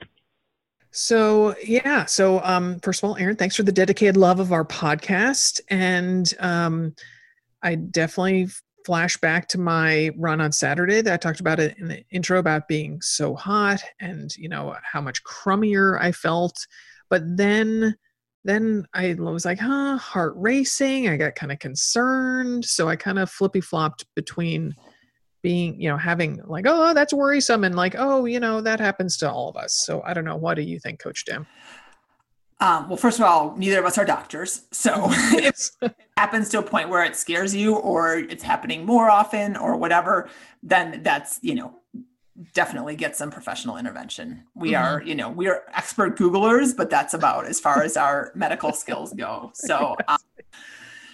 So 0.91 1.55
yeah, 1.63 2.05
so 2.05 2.41
um, 2.43 2.79
first 2.79 3.03
of 3.03 3.09
all, 3.09 3.17
Erin, 3.17 3.35
thanks 3.35 3.55
for 3.55 3.63
the 3.63 3.71
dedicated 3.71 4.17
love 4.17 4.39
of 4.39 4.51
our 4.51 4.65
podcast, 4.65 5.61
and 5.69 6.33
um, 6.39 6.95
I 7.61 7.75
definitely 7.75 8.47
flash 8.85 9.17
back 9.17 9.47
to 9.49 9.59
my 9.59 10.11
run 10.17 10.41
on 10.41 10.51
Saturday 10.51 11.01
that 11.01 11.13
I 11.13 11.17
talked 11.17 11.39
about 11.39 11.59
it 11.59 11.77
in 11.77 11.87
the 11.87 12.03
intro 12.11 12.39
about 12.39 12.67
being 12.67 13.01
so 13.01 13.35
hot 13.35 13.81
and 13.99 14.35
you 14.37 14.49
know 14.49 14.75
how 14.83 15.01
much 15.01 15.23
crummier 15.23 15.99
I 16.01 16.11
felt. 16.11 16.65
But 17.09 17.23
then 17.25 17.95
then 18.45 18.85
I 18.93 19.15
was 19.15 19.45
like, 19.45 19.59
huh, 19.59 19.97
heart 19.97 20.33
racing. 20.37 21.09
I 21.09 21.17
got 21.17 21.35
kind 21.35 21.51
of 21.51 21.59
concerned. 21.59 22.63
So 22.65 22.87
I 22.87 22.95
kind 22.95 23.19
of 23.19 23.29
flippy 23.29 23.61
flopped 23.61 24.05
between 24.15 24.73
being, 25.41 25.79
you 25.79 25.89
know, 25.89 25.97
having 25.97 26.41
like, 26.45 26.65
oh, 26.67 26.93
that's 26.93 27.13
worrisome 27.13 27.63
and 27.63 27.75
like, 27.75 27.95
oh, 27.97 28.25
you 28.25 28.39
know, 28.39 28.61
that 28.61 28.79
happens 28.79 29.17
to 29.17 29.31
all 29.31 29.49
of 29.49 29.57
us. 29.57 29.83
So 29.85 30.01
I 30.03 30.13
don't 30.13 30.25
know. 30.25 30.35
What 30.35 30.55
do 30.55 30.61
you 30.61 30.79
think, 30.79 30.99
Coach 30.99 31.25
Dim? 31.25 31.47
Um, 32.61 32.89
well, 32.89 32.97
first 32.97 33.19
of 33.19 33.25
all, 33.25 33.55
neither 33.55 33.79
of 33.79 33.85
us 33.85 33.97
are 33.97 34.05
doctors. 34.05 34.63
So 34.71 34.91
if 35.09 35.71
it 35.81 35.95
happens 36.17 36.49
to 36.49 36.59
a 36.59 36.63
point 36.63 36.89
where 36.89 37.03
it 37.03 37.15
scares 37.15 37.55
you 37.55 37.75
or 37.75 38.17
it's 38.17 38.43
happening 38.43 38.85
more 38.85 39.09
often 39.09 39.55
or 39.55 39.77
whatever, 39.77 40.29
then 40.61 41.01
that's, 41.01 41.39
you 41.41 41.55
know, 41.55 41.75
definitely 42.53 42.95
get 42.95 43.15
some 43.15 43.31
professional 43.31 43.77
intervention. 43.77 44.43
We 44.55 44.71
mm-hmm. 44.71 44.83
are, 44.83 45.01
you 45.01 45.15
know, 45.15 45.29
we 45.29 45.47
are 45.47 45.63
expert 45.73 46.17
Googlers, 46.17 46.75
but 46.75 46.89
that's 46.89 47.13
about 47.13 47.45
as 47.45 47.59
far 47.59 47.81
as 47.81 47.95
our 47.95 48.31
medical 48.35 48.73
skills 48.73 49.13
go. 49.13 49.51
So, 49.53 49.95
um, 50.07 50.17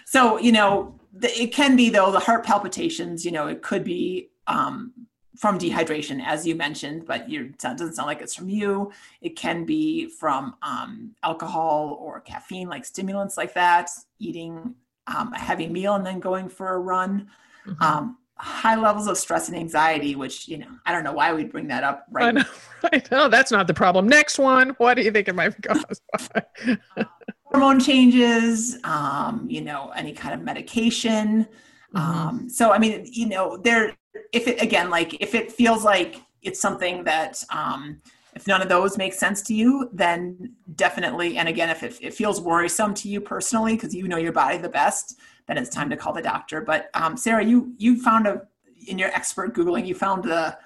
so, 0.05 0.39
you 0.39 0.51
know, 0.51 0.99
the, 1.13 1.29
it 1.39 1.53
can 1.53 1.75
be 1.75 1.89
though, 1.89 2.11
the 2.11 2.19
heart 2.19 2.43
palpitations, 2.43 3.23
you 3.23 3.31
know, 3.31 3.47
it 3.47 3.61
could 3.61 3.83
be, 3.83 4.29
um, 4.47 4.93
from 5.35 5.59
dehydration, 5.59 6.23
as 6.25 6.45
you 6.45 6.55
mentioned, 6.55 7.05
but 7.05 7.29
you, 7.29 7.45
it 7.45 7.57
doesn't 7.57 7.93
sound 7.93 8.07
like 8.07 8.21
it's 8.21 8.35
from 8.35 8.49
you. 8.49 8.91
It 9.21 9.35
can 9.35 9.65
be 9.65 10.07
from 10.07 10.55
um, 10.61 11.15
alcohol 11.23 11.97
or 11.99 12.21
caffeine, 12.21 12.69
like 12.69 12.85
stimulants 12.85 13.37
like 13.37 13.53
that, 13.53 13.89
eating 14.19 14.75
um, 15.07 15.33
a 15.33 15.39
heavy 15.39 15.67
meal 15.67 15.95
and 15.95 16.05
then 16.05 16.19
going 16.19 16.49
for 16.49 16.73
a 16.73 16.79
run. 16.79 17.29
Mm-hmm. 17.67 17.83
Um, 17.83 18.17
high 18.37 18.75
levels 18.75 19.07
of 19.07 19.17
stress 19.17 19.47
and 19.47 19.57
anxiety, 19.57 20.15
which, 20.15 20.47
you 20.47 20.57
know, 20.57 20.67
I 20.85 20.91
don't 20.91 21.03
know 21.03 21.13
why 21.13 21.33
we'd 21.33 21.51
bring 21.51 21.67
that 21.67 21.83
up 21.83 22.05
right 22.11 22.27
I 22.27 22.31
know, 22.31 22.43
I 22.93 23.01
know 23.11 23.29
that's 23.29 23.51
not 23.51 23.67
the 23.67 23.73
problem. 23.73 24.07
Next 24.07 24.37
one. 24.37 24.69
What 24.77 24.95
do 24.95 25.03
you 25.03 25.11
think 25.11 25.27
it 25.27 25.35
might 25.35 25.55
be 25.61 25.67
caused 25.67 26.01
hormone 27.45 27.79
changes, 27.79 28.77
um, 28.83 29.47
you 29.49 29.61
know, 29.61 29.91
any 29.95 30.11
kind 30.11 30.33
of 30.33 30.41
medication. 30.41 31.47
Mm-hmm. 31.95 31.97
Um, 31.97 32.49
so, 32.49 32.71
I 32.71 32.77
mean, 32.77 33.07
you 33.09 33.27
know, 33.27 33.57
there, 33.57 33.95
if 34.31 34.47
it 34.47 34.61
again 34.61 34.89
like 34.89 35.19
if 35.21 35.35
it 35.35 35.51
feels 35.51 35.83
like 35.83 36.21
it's 36.41 36.61
something 36.61 37.03
that 37.03 37.41
um, 37.49 38.01
if 38.35 38.47
none 38.47 38.61
of 38.61 38.69
those 38.69 38.97
make 38.97 39.13
sense 39.13 39.41
to 39.41 39.53
you 39.53 39.89
then 39.93 40.53
definitely 40.75 41.37
and 41.37 41.47
again 41.47 41.69
if 41.69 41.83
it, 41.83 41.97
it 42.01 42.13
feels 42.13 42.41
worrisome 42.41 42.93
to 42.93 43.07
you 43.07 43.21
personally 43.21 43.75
because 43.75 43.93
you 43.93 44.07
know 44.07 44.17
your 44.17 44.31
body 44.31 44.57
the 44.57 44.69
best 44.69 45.17
then 45.47 45.57
it's 45.57 45.69
time 45.69 45.89
to 45.89 45.97
call 45.97 46.13
the 46.13 46.21
doctor 46.21 46.61
but 46.61 46.89
um, 46.93 47.17
sarah 47.17 47.43
you 47.43 47.73
you 47.77 48.01
found 48.01 48.27
a 48.27 48.41
in 48.87 48.99
your 48.99 49.09
expert 49.09 49.55
googling 49.55 49.85
you 49.85 49.95
found 49.95 50.23
the 50.23 50.57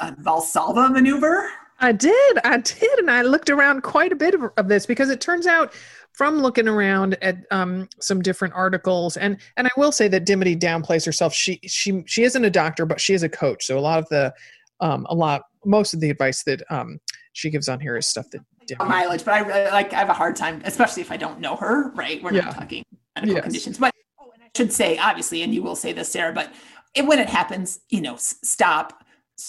valsalva 0.00 0.90
maneuver 0.92 1.48
I 1.80 1.92
did. 1.92 2.38
I 2.44 2.58
did. 2.58 2.98
And 2.98 3.10
I 3.10 3.22
looked 3.22 3.50
around 3.50 3.82
quite 3.82 4.12
a 4.12 4.16
bit 4.16 4.34
of, 4.34 4.44
of, 4.56 4.68
this 4.68 4.86
because 4.86 5.10
it 5.10 5.20
turns 5.20 5.46
out 5.46 5.72
from 6.14 6.38
looking 6.38 6.68
around 6.68 7.18
at 7.22 7.38
um, 7.50 7.88
some 8.00 8.22
different 8.22 8.54
articles, 8.54 9.16
and 9.16 9.36
and 9.56 9.66
I 9.66 9.70
will 9.76 9.92
say 9.92 10.08
that 10.08 10.24
Dimity 10.24 10.56
downplays 10.56 11.04
herself. 11.04 11.34
She 11.34 11.60
she 11.64 12.02
she 12.06 12.22
isn't 12.22 12.44
a 12.44 12.50
doctor, 12.50 12.86
but 12.86 13.00
she 13.00 13.14
is 13.14 13.22
a 13.22 13.28
coach. 13.28 13.66
So 13.66 13.78
a 13.78 13.80
lot 13.80 13.98
of 13.98 14.08
the 14.08 14.32
um, 14.80 15.06
a 15.10 15.14
lot 15.14 15.42
most 15.64 15.92
of 15.92 16.00
the 16.00 16.10
advice 16.10 16.44
that 16.44 16.62
um, 16.70 17.00
she 17.32 17.50
gives 17.50 17.68
on 17.68 17.80
here 17.80 17.96
is 17.96 18.06
stuff 18.06 18.30
that 18.30 18.40
Dimity. 18.66 18.88
mileage. 18.88 19.24
But 19.24 19.34
I 19.34 19.38
really 19.40 19.70
like 19.70 19.92
I 19.92 19.98
have 19.98 20.08
a 20.08 20.14
hard 20.14 20.36
time, 20.36 20.62
especially 20.64 21.02
if 21.02 21.10
I 21.12 21.16
don't 21.16 21.40
know 21.40 21.56
her. 21.56 21.90
Right, 21.90 22.22
we're 22.22 22.32
yeah. 22.32 22.42
not 22.42 22.54
talking 22.54 22.84
medical 23.16 23.34
yes. 23.36 23.44
conditions, 23.44 23.78
but 23.78 23.92
oh, 24.20 24.30
and 24.34 24.42
I 24.42 24.48
should 24.56 24.72
say 24.72 24.96
obviously, 24.98 25.42
and 25.42 25.52
you 25.52 25.62
will 25.62 25.76
say 25.76 25.92
this, 25.92 26.10
Sarah, 26.10 26.32
but 26.32 26.52
it, 26.94 27.06
when 27.06 27.18
it 27.18 27.28
happens, 27.28 27.80
you 27.90 28.00
know, 28.00 28.16
stop 28.16 29.03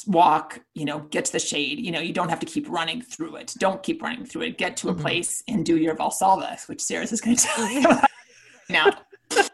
walk 0.08 0.60
you 0.74 0.84
know 0.84 1.00
get 1.12 1.26
to 1.26 1.32
the 1.32 1.40
shade 1.40 1.80
you 1.80 1.92
know 1.92 2.00
you 2.00 2.12
don't 2.12 2.30
have 2.30 2.40
to 2.40 2.46
keep 2.46 2.68
running 2.70 3.02
through 3.02 3.36
it. 3.36 3.54
Don't 3.58 3.82
keep 3.84 4.02
running 4.02 4.26
through 4.26 4.44
it. 4.44 4.58
Get 4.58 4.78
to 4.78 4.90
a 4.90 4.94
mm-hmm. 4.94 5.02
place 5.02 5.44
and 5.48 5.66
do 5.66 5.78
your 5.78 5.96
valsalva 5.96 6.68
which 6.68 6.82
sarah's 6.82 7.12
is 7.12 7.22
going 7.22 7.36
to 7.38 7.44
tell 7.44 7.70
you 7.70 7.88
now. 8.70 8.92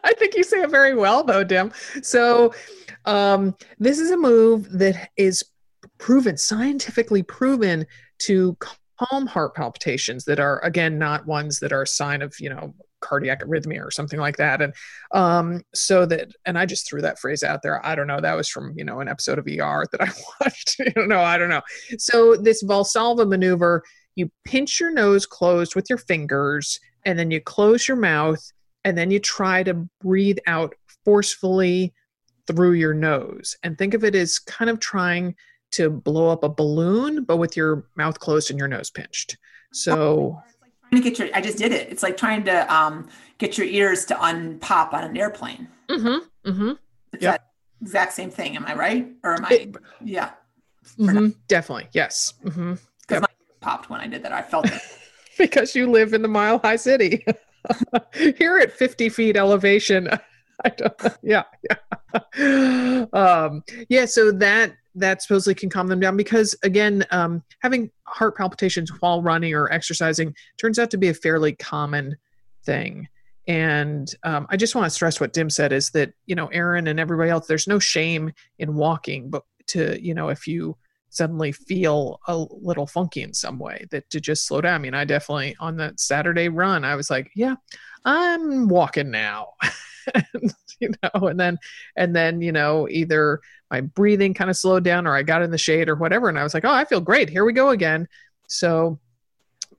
I 0.04 0.12
think 0.14 0.36
you 0.36 0.44
say 0.44 0.60
it 0.62 0.70
very 0.70 0.94
well 0.94 1.24
though 1.24 1.44
dim. 1.44 1.72
So 2.02 2.54
um, 3.04 3.56
this 3.78 3.98
is 3.98 4.10
a 4.10 4.16
move 4.16 4.70
that 4.78 5.10
is 5.16 5.42
proven 5.98 6.36
scientifically 6.36 7.22
proven 7.22 7.86
to 8.20 8.56
calm 8.98 9.26
heart 9.26 9.54
palpitations 9.54 10.24
that 10.24 10.40
are 10.40 10.58
again 10.60 10.98
not 10.98 11.26
ones 11.26 11.58
that 11.60 11.72
are 11.72 11.82
a 11.82 11.86
sign 11.86 12.22
of 12.22 12.34
you 12.38 12.50
know 12.50 12.74
cardiac 13.02 13.42
arrhythmia 13.42 13.84
or 13.84 13.90
something 13.90 14.18
like 14.18 14.36
that. 14.36 14.62
And 14.62 14.74
um 15.12 15.62
so 15.74 16.06
that 16.06 16.32
and 16.46 16.58
i 16.58 16.64
just 16.64 16.88
threw 16.88 17.02
that 17.02 17.18
phrase 17.18 17.42
out 17.42 17.62
there. 17.62 17.84
I 17.84 17.94
don't 17.94 18.06
know. 18.06 18.20
That 18.20 18.34
was 18.34 18.48
from 18.48 18.72
you 18.76 18.84
know 18.84 19.00
an 19.00 19.08
episode 19.08 19.38
of 19.38 19.46
er 19.46 19.84
that 19.92 20.00
i 20.00 20.10
watched. 20.40 20.80
You 20.96 21.06
know. 21.06 21.20
I 21.20 21.38
don't 21.38 21.50
know. 21.50 21.62
So 21.98 22.36
this 22.36 22.62
valsalva 22.64 23.28
maneuver 23.28 23.82
you 24.14 24.30
pinch 24.44 24.80
your 24.80 24.90
nose 24.90 25.26
closed 25.26 25.74
with 25.74 25.86
your 25.88 25.98
fingers 25.98 26.78
and 27.04 27.18
then 27.18 27.30
you 27.30 27.40
close 27.40 27.88
your 27.88 27.96
mouth 27.96 28.40
and 28.84 28.96
then 28.96 29.10
you 29.10 29.18
try 29.18 29.62
to 29.62 29.88
breathe 30.00 30.38
out 30.46 30.74
forcefully 31.04 31.94
through 32.46 32.72
your 32.72 32.94
nose. 32.94 33.56
And 33.62 33.78
think 33.78 33.94
of 33.94 34.04
it 34.04 34.14
as 34.14 34.38
kind 34.38 34.70
of 34.70 34.80
trying 34.80 35.34
to 35.72 35.88
blow 35.88 36.28
up 36.28 36.44
a 36.44 36.48
balloon 36.48 37.24
but 37.24 37.38
with 37.38 37.56
your 37.56 37.86
mouth 37.96 38.18
closed 38.18 38.50
and 38.50 38.58
your 38.58 38.68
nose 38.68 38.90
pinched. 38.90 39.36
So 39.72 40.40
to 40.92 41.00
get 41.00 41.18
your 41.18 41.28
i 41.34 41.40
just 41.40 41.58
did 41.58 41.72
it. 41.72 41.90
It's 41.90 42.02
like 42.02 42.16
trying 42.16 42.44
to 42.44 42.74
um, 42.74 43.08
get 43.38 43.58
your 43.58 43.66
ears 43.66 44.04
to 44.06 44.14
unpop 44.14 44.92
on 44.92 45.04
an 45.04 45.16
airplane. 45.16 45.68
Mm-hmm 45.88 46.50
mm-hmm. 46.50 46.72
It's 47.12 47.22
yep. 47.22 47.34
that 47.34 47.46
exact 47.80 48.12
same 48.12 48.30
thing. 48.30 48.56
Am 48.56 48.64
i 48.66 48.74
right? 48.74 49.08
Or 49.22 49.34
am 49.34 49.44
i 49.44 49.50
it, 49.50 49.76
yeah. 50.02 50.30
mm-hmm, 50.98 51.28
definitely. 51.48 51.88
Yes. 51.92 52.34
Mm-hmm. 52.44 52.74
Because 53.00 53.20
yep. 53.20 53.22
my 53.22 53.28
popped 53.60 53.90
when 53.90 54.00
i 54.00 54.06
did 54.06 54.22
that. 54.22 54.32
I 54.32 54.42
felt 54.42 54.66
it. 54.66 54.80
Because 55.38 55.74
you 55.74 55.90
live 55.90 56.12
in 56.12 56.20
the 56.20 56.28
mile 56.28 56.58
high 56.58 56.76
city. 56.76 57.24
Here 58.14 58.58
at 58.58 58.70
50 58.70 59.08
feet 59.08 59.34
elevation. 59.34 60.06
I 60.08 60.10
don't, 60.18 60.22
yeah, 61.22 61.44
yeah. 61.68 61.76
Um, 63.12 63.64
yeah, 63.88 64.04
so 64.04 64.30
that 64.32 64.74
that 64.94 65.22
supposedly 65.22 65.54
can 65.54 65.70
calm 65.70 65.86
them 65.86 66.00
down 66.00 66.16
because 66.16 66.54
again 66.62 67.04
um, 67.10 67.42
having 67.60 67.90
heart 68.04 68.36
palpitations 68.36 68.90
while 69.00 69.22
running 69.22 69.54
or 69.54 69.72
exercising 69.72 70.34
turns 70.58 70.78
out 70.78 70.90
to 70.90 70.98
be 70.98 71.08
a 71.08 71.14
fairly 71.14 71.52
common 71.52 72.16
thing. 72.64 73.08
And 73.48 74.12
um, 74.22 74.46
i 74.50 74.56
just 74.56 74.76
want 74.76 74.86
to 74.86 74.90
stress 74.90 75.20
what 75.20 75.32
dim 75.32 75.50
said 75.50 75.72
is 75.72 75.90
that 75.90 76.12
you 76.26 76.36
know 76.36 76.46
erin 76.48 76.86
and 76.86 77.00
everybody 77.00 77.28
else 77.28 77.48
there's 77.48 77.66
no 77.66 77.80
shame 77.80 78.32
in 78.60 78.76
walking 78.76 79.30
but 79.30 79.42
to 79.68 80.00
you 80.00 80.14
know 80.14 80.28
if 80.28 80.46
you 80.46 80.76
suddenly 81.08 81.50
feel 81.50 82.20
a 82.28 82.36
little 82.36 82.86
funky 82.86 83.20
in 83.22 83.34
some 83.34 83.58
way 83.58 83.84
that 83.90 84.08
to 84.10 84.18
just 84.20 84.46
slow 84.46 84.60
down. 84.60 84.76
I 84.76 84.78
mean 84.78 84.94
i 84.94 85.04
definitely 85.04 85.56
on 85.58 85.76
that 85.78 85.98
saturday 85.98 86.48
run 86.48 86.84
i 86.84 86.94
was 86.94 87.10
like 87.10 87.32
yeah 87.34 87.56
i'm 88.04 88.68
walking 88.68 89.10
now. 89.10 89.52
And, 90.34 90.52
you 90.80 90.88
know 91.00 91.28
and 91.28 91.38
then 91.38 91.58
and 91.96 92.16
then 92.16 92.42
you 92.42 92.50
know 92.50 92.88
either 92.90 93.38
my 93.70 93.82
breathing 93.82 94.34
kind 94.34 94.50
of 94.50 94.56
slowed 94.56 94.82
down 94.82 95.06
or 95.06 95.14
i 95.14 95.22
got 95.22 95.42
in 95.42 95.52
the 95.52 95.58
shade 95.58 95.88
or 95.88 95.94
whatever 95.94 96.28
and 96.28 96.36
i 96.36 96.42
was 96.42 96.54
like 96.54 96.64
oh 96.64 96.72
i 96.72 96.84
feel 96.84 97.00
great. 97.00 97.30
Here 97.30 97.44
we 97.44 97.52
go 97.52 97.68
again. 97.68 98.08
So 98.48 98.98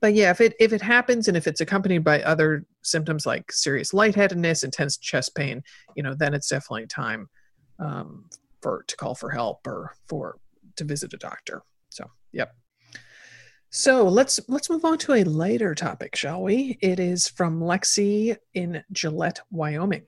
but 0.00 0.14
yeah 0.14 0.30
if 0.30 0.40
it 0.40 0.54
if 0.58 0.72
it 0.72 0.80
happens 0.80 1.28
and 1.28 1.36
if 1.36 1.46
it's 1.46 1.60
accompanied 1.60 2.04
by 2.04 2.22
other 2.22 2.64
symptoms 2.80 3.26
like 3.26 3.52
serious 3.52 3.92
lightheadedness 3.92 4.64
intense 4.64 4.96
chest 4.96 5.34
pain 5.34 5.62
you 5.94 6.02
know 6.02 6.14
then 6.14 6.32
it's 6.32 6.48
definitely 6.48 6.86
time 6.86 7.28
um, 7.78 8.24
for 8.62 8.84
to 8.88 8.96
call 8.96 9.14
for 9.14 9.30
help 9.30 9.66
or 9.66 9.94
for 10.06 10.38
to 10.76 10.84
visit 10.84 11.12
a 11.12 11.18
doctor. 11.18 11.62
So 11.90 12.10
yep 12.32 12.54
so 13.74 14.04
let's 14.04 14.38
let's 14.46 14.70
move 14.70 14.84
on 14.84 14.98
to 14.98 15.14
a 15.14 15.24
lighter 15.24 15.74
topic, 15.74 16.14
shall 16.14 16.42
we? 16.42 16.78
It 16.80 17.00
is 17.00 17.26
from 17.26 17.60
Lexi 17.60 18.36
in 18.54 18.84
Gillette, 18.92 19.40
Wyoming. 19.50 20.04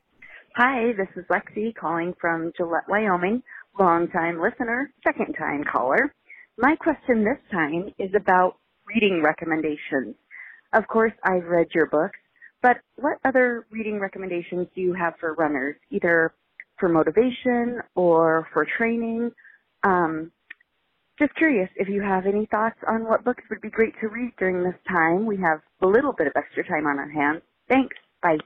Hi, 0.55 0.93
this 0.93 1.09
is 1.17 1.25
Lexi 1.29 1.75
calling 1.75 2.15
from 2.21 2.53
Gillette, 2.57 2.89
Wyoming. 2.89 3.43
Long 3.77 4.07
time 4.07 4.41
listener, 4.41 4.93
second 5.03 5.35
time 5.37 5.65
caller. 5.65 6.15
My 6.57 6.77
question 6.77 7.25
this 7.25 7.41
time 7.51 7.93
is 7.99 8.11
about 8.15 8.57
reading 8.87 9.21
recommendations. 9.21 10.15
Of 10.73 10.87
course, 10.87 11.13
I've 11.25 11.47
read 11.47 11.67
your 11.75 11.87
books, 11.87 12.21
but 12.63 12.77
what 12.95 13.19
other 13.25 13.67
reading 13.73 13.99
recommendations 13.99 14.69
do 14.77 14.81
you 14.81 14.95
have 14.95 15.15
for 15.19 15.35
runners, 15.35 15.75
either 15.91 16.33
for 16.79 16.89
motivation 16.89 17.81
or 17.97 18.47
for 18.53 18.65
training? 18.79 19.33
Um, 19.83 20.31
just 21.19 21.35
curious 21.35 21.69
if 21.77 21.89
you 21.89 22.03
have 22.03 22.27
any 22.27 22.47
thoughts 22.47 22.79
on 22.87 23.05
what 23.05 23.25
books 23.25 23.43
would 23.51 23.61
be 23.61 23.71
great 23.71 23.95
to 24.01 24.09
read 24.09 24.33
during 24.39 24.63
this 24.63 24.75
time. 24.89 25.27
We 25.27 25.37
have 25.39 25.61
a 25.81 25.87
little 25.87 26.13
bit 26.13 26.27
of 26.27 26.33
extra 26.37 26.65
time 26.65 26.87
on 26.87 26.99
our 26.99 27.09
hands. 27.09 27.43
Thanks. 27.69 27.97
Bye. 28.23 28.39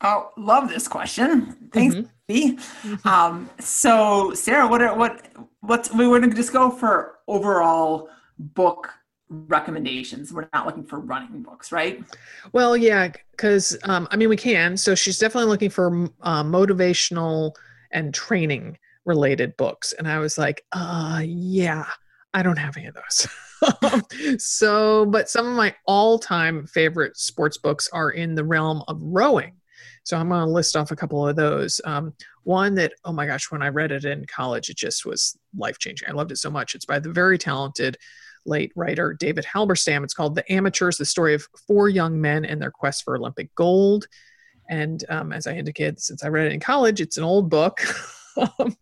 Oh, 0.00 0.30
love 0.36 0.68
this 0.68 0.86
question. 0.86 1.70
Thanks, 1.72 1.96
mm-hmm. 2.28 3.08
Um, 3.08 3.48
so, 3.58 4.34
Sarah, 4.34 4.68
what 4.68 4.82
are 4.82 4.96
what 4.96 5.26
what's 5.60 5.92
we 5.92 6.06
want 6.06 6.24
to 6.24 6.30
just 6.34 6.52
go 6.52 6.70
for 6.70 7.18
overall 7.26 8.10
book 8.38 8.90
recommendations. 9.28 10.32
We're 10.32 10.48
not 10.52 10.66
looking 10.66 10.84
for 10.84 11.00
running 11.00 11.42
books, 11.42 11.72
right? 11.72 12.02
Well, 12.52 12.76
yeah, 12.76 13.08
because 13.30 13.76
um, 13.84 14.06
I 14.10 14.16
mean 14.16 14.28
we 14.28 14.36
can. 14.36 14.76
So 14.76 14.94
she's 14.94 15.18
definitely 15.18 15.48
looking 15.48 15.70
for 15.70 16.08
uh, 16.22 16.44
motivational 16.44 17.54
and 17.90 18.12
training 18.12 18.78
related 19.04 19.56
books, 19.56 19.92
and 19.92 20.08
I 20.08 20.18
was 20.18 20.38
like, 20.38 20.64
uh, 20.72 21.22
yeah, 21.24 21.86
I 22.32 22.42
don't 22.42 22.58
have 22.58 22.76
any 22.76 22.86
of 22.86 22.94
those. 22.94 24.38
so, 24.42 25.06
but 25.06 25.28
some 25.28 25.46
of 25.46 25.56
my 25.56 25.74
all-time 25.86 26.66
favorite 26.66 27.16
sports 27.16 27.58
books 27.58 27.88
are 27.92 28.10
in 28.10 28.34
the 28.34 28.44
realm 28.44 28.82
of 28.88 28.98
rowing. 29.00 29.54
So 30.04 30.18
I'm 30.18 30.28
going 30.28 30.40
to 30.40 30.52
list 30.52 30.76
off 30.76 30.90
a 30.90 30.96
couple 30.96 31.26
of 31.26 31.36
those. 31.36 31.80
Um, 31.84 32.12
one 32.42 32.74
that, 32.74 32.92
oh 33.04 33.12
my 33.12 33.26
gosh, 33.26 33.50
when 33.50 33.62
I 33.62 33.68
read 33.68 33.90
it 33.90 34.04
in 34.04 34.26
college, 34.26 34.68
it 34.68 34.76
just 34.76 35.06
was 35.06 35.36
life 35.56 35.78
changing. 35.78 36.08
I 36.08 36.12
loved 36.12 36.30
it 36.30 36.36
so 36.36 36.50
much. 36.50 36.74
It's 36.74 36.84
by 36.84 36.98
the 36.98 37.10
very 37.10 37.38
talented 37.38 37.96
late 38.44 38.72
writer 38.76 39.14
David 39.14 39.46
Halberstam. 39.46 40.04
It's 40.04 40.12
called 40.12 40.34
The 40.34 40.52
Amateurs, 40.52 40.98
the 40.98 41.06
story 41.06 41.32
of 41.34 41.46
four 41.66 41.88
young 41.88 42.20
men 42.20 42.44
and 42.44 42.60
their 42.60 42.70
quest 42.70 43.04
for 43.04 43.16
Olympic 43.16 43.54
gold. 43.54 44.06
And 44.68 45.02
um, 45.08 45.32
as 45.32 45.46
I 45.46 45.54
indicated, 45.54 46.00
since 46.00 46.22
I 46.22 46.28
read 46.28 46.46
it 46.46 46.52
in 46.52 46.60
college, 46.60 47.00
it's 47.00 47.16
an 47.16 47.24
old 47.24 47.48
book. 47.48 47.80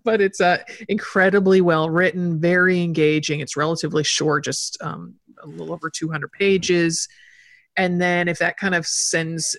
but 0.04 0.20
it's 0.20 0.40
uh, 0.40 0.58
incredibly 0.88 1.60
well 1.60 1.90
written, 1.90 2.40
very 2.40 2.82
engaging. 2.82 3.40
It's 3.40 3.56
relatively 3.56 4.04
short, 4.04 4.44
just 4.44 4.80
um, 4.82 5.14
a 5.42 5.46
little 5.46 5.72
over 5.72 5.90
200 5.90 6.30
pages. 6.32 7.08
And 7.76 8.00
then 8.00 8.28
if 8.28 8.38
that 8.38 8.56
kind 8.56 8.74
of 8.74 8.86
sends 8.86 9.56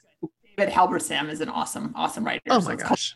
David 0.58 0.74
Halberstam 0.74 1.30
is 1.30 1.42
an 1.42 1.50
awesome, 1.50 1.94
awesome 1.96 2.24
writer. 2.26 2.42
Oh 2.50 2.62
my 2.62 2.78
so 2.78 2.88
gosh. 2.88 3.16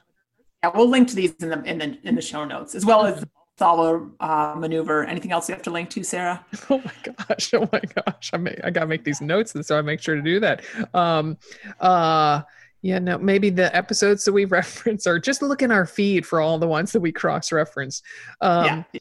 yeah, 0.63 0.71
we'll 0.73 0.89
link 0.89 1.07
to 1.09 1.15
these 1.15 1.35
in 1.35 1.49
the 1.49 1.63
in 1.63 1.77
the 1.77 1.97
in 2.03 2.15
the 2.15 2.21
show 2.21 2.45
notes 2.45 2.73
as 2.73 2.85
well 2.85 3.05
as 3.05 3.23
Valsalva 3.59 4.11
uh, 4.19 4.55
maneuver. 4.57 5.03
Anything 5.05 5.31
else 5.31 5.47
you 5.47 5.55
have 5.55 5.63
to 5.63 5.71
link 5.71 5.89
to, 5.91 6.03
Sarah? 6.03 6.45
Oh 6.69 6.81
my 6.83 7.13
gosh! 7.13 7.53
Oh 7.53 7.69
my 7.71 7.81
gosh! 7.95 8.31
I 8.33 8.37
may, 8.37 8.57
I 8.63 8.71
gotta 8.71 8.87
make 8.87 9.03
these 9.03 9.21
notes, 9.21 9.55
and 9.55 9.65
so 9.65 9.77
I 9.77 9.81
make 9.81 10.01
sure 10.01 10.15
to 10.15 10.21
do 10.21 10.39
that. 10.39 10.63
Um, 10.93 11.37
uh, 11.79 12.41
yeah, 12.87 12.99
no, 12.99 13.17
maybe 13.17 13.49
the 13.49 13.75
episodes 13.75 14.23
that 14.23 14.31
we 14.31 14.45
reference 14.59 15.05
or 15.05 15.19
just 15.19 15.41
look 15.41 15.61
in 15.61 15.71
our 15.71 15.85
feed 15.85 16.25
for 16.25 16.39
all 16.39 16.57
the 16.57 16.67
ones 16.67 16.93
that 16.93 17.01
we 17.01 17.11
cross 17.11 17.51
reference. 17.51 18.01
Um, 18.39 18.85
yeah 18.93 18.99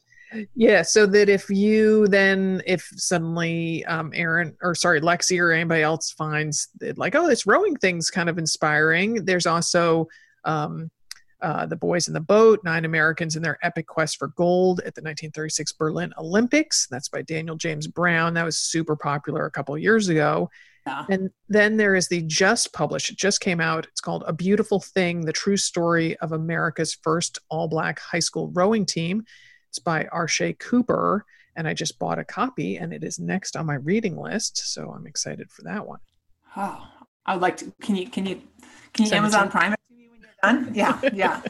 yeah 0.57 0.83
so 0.83 1.07
that 1.07 1.29
if 1.29 1.49
you 1.49 2.09
then 2.09 2.61
if 2.67 2.91
suddenly 2.97 3.85
um 3.87 4.11
erin 4.13 4.55
or 4.61 4.75
sorry 4.75 5.01
lexi 5.01 5.41
or 5.41 5.53
anybody 5.53 5.83
else 5.83 6.11
finds 6.11 6.69
that 6.81 6.99
like 6.99 7.15
oh 7.15 7.29
this 7.29 7.47
rowing 7.47 7.77
thing's 7.77 8.11
kind 8.11 8.29
of 8.29 8.37
inspiring 8.37 9.25
there's 9.25 9.47
also 9.47 10.07
um 10.45 10.91
uh, 11.43 11.65
the 11.65 11.77
boys 11.77 12.09
in 12.09 12.13
the 12.13 12.21
boat 12.21 12.59
nine 12.65 12.85
americans 12.85 13.37
in 13.37 13.43
their 13.43 13.57
epic 13.63 13.87
quest 13.87 14.19
for 14.19 14.29
gold 14.29 14.81
at 14.81 14.97
the 14.97 15.01
1936 15.01 15.73
berlin 15.73 16.13
olympics. 16.19 16.89
That's 16.91 17.09
by 17.09 17.23
daniel 17.23 17.57
james 17.57 17.87
brown. 17.87 18.35
That 18.35 18.45
was 18.45 18.59
super 18.59 18.97
popular 18.97 19.47
a 19.47 19.51
couple 19.51 19.79
years 19.79 20.09
ago 20.09 20.51
yeah. 20.87 21.05
and 21.11 21.31
then 21.49 21.77
there 21.77 21.95
is 21.95 22.09
the 22.09 22.23
just 22.23 22.73
published 22.73 23.11
it 23.11 23.17
just 23.17 23.41
came 23.41 23.61
out 23.61 23.87
it's 23.87 24.01
called 24.01 24.25
a 24.27 24.33
beautiful 24.33 24.81
thing 24.81 25.23
the 25.23 25.33
true 25.33 25.57
story 25.57 26.17
of 26.19 26.33
america's 26.33 26.95
first 27.03 27.39
all 27.49 27.69
black 27.69 27.99
high 27.99 28.21
school 28.21 28.51
rowing 28.55 28.87
team 28.87 29.25
it's 29.77 29.83
by 29.83 30.05
Arshay 30.05 30.59
Cooper, 30.59 31.27
and 31.55 31.69
I 31.69 31.75
just 31.75 31.99
bought 31.99 32.19
a 32.19 32.25
copy, 32.25 32.77
and 32.77 32.95
it 32.95 33.05
is 33.05 33.19
next 33.19 33.57
on 33.57 33.67
my 33.67 33.75
reading 33.75 34.17
list. 34.17 34.57
So 34.73 34.91
I'm 34.91 35.07
excited 35.07 35.51
for 35.51 35.63
that 35.65 35.87
one. 35.87 35.99
Oh, 36.57 36.83
I 37.27 37.35
would 37.35 37.43
like 37.43 37.59
to. 37.59 37.71
Can 37.83 37.95
you 37.95 38.09
can 38.09 38.25
you 38.25 38.41
can 38.95 39.05
you 39.05 39.13
Amazon 39.13 39.45
me. 39.45 39.51
Prime 39.51 39.75
it 39.75 39.81
to 39.89 39.95
me 39.95 40.09
when 40.09 40.23
you're 40.23 40.31
done? 40.43 40.73
Yeah, 40.75 40.99
yeah. 41.13 41.43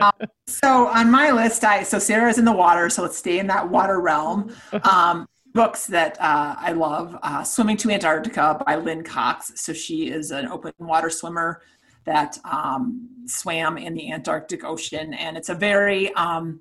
um, 0.00 0.12
so 0.48 0.88
on 0.88 1.08
my 1.08 1.30
list, 1.30 1.62
I 1.62 1.84
so 1.84 2.00
Sarah's 2.00 2.38
in 2.38 2.44
the 2.44 2.52
water, 2.52 2.90
so 2.90 3.02
let's 3.02 3.16
stay 3.16 3.38
in 3.38 3.46
that 3.46 3.68
water 3.68 4.00
realm. 4.00 4.52
Um, 4.82 5.28
books 5.52 5.86
that 5.86 6.20
uh, 6.20 6.56
I 6.58 6.72
love: 6.72 7.16
uh, 7.22 7.42
"Swimming 7.42 7.76
to 7.78 7.90
Antarctica" 7.90 8.62
by 8.66 8.76
Lynne 8.76 9.04
Cox. 9.04 9.52
So 9.56 9.72
she 9.72 10.08
is 10.08 10.30
an 10.30 10.48
open 10.48 10.72
water 10.78 11.10
swimmer 11.10 11.62
that 12.04 12.38
um, 12.44 13.08
swam 13.26 13.78
in 13.78 13.94
the 13.94 14.12
Antarctic 14.12 14.64
Ocean, 14.64 15.14
and 15.14 15.36
it's 15.36 15.48
a 15.48 15.54
very 15.54 16.12
um, 16.14 16.60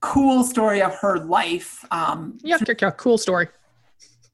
cool 0.00 0.44
story 0.44 0.82
of 0.82 0.94
her 0.96 1.18
life. 1.18 1.84
Um, 1.90 2.38
yuck. 2.44 2.96
Cool 2.96 3.18
story. 3.18 3.48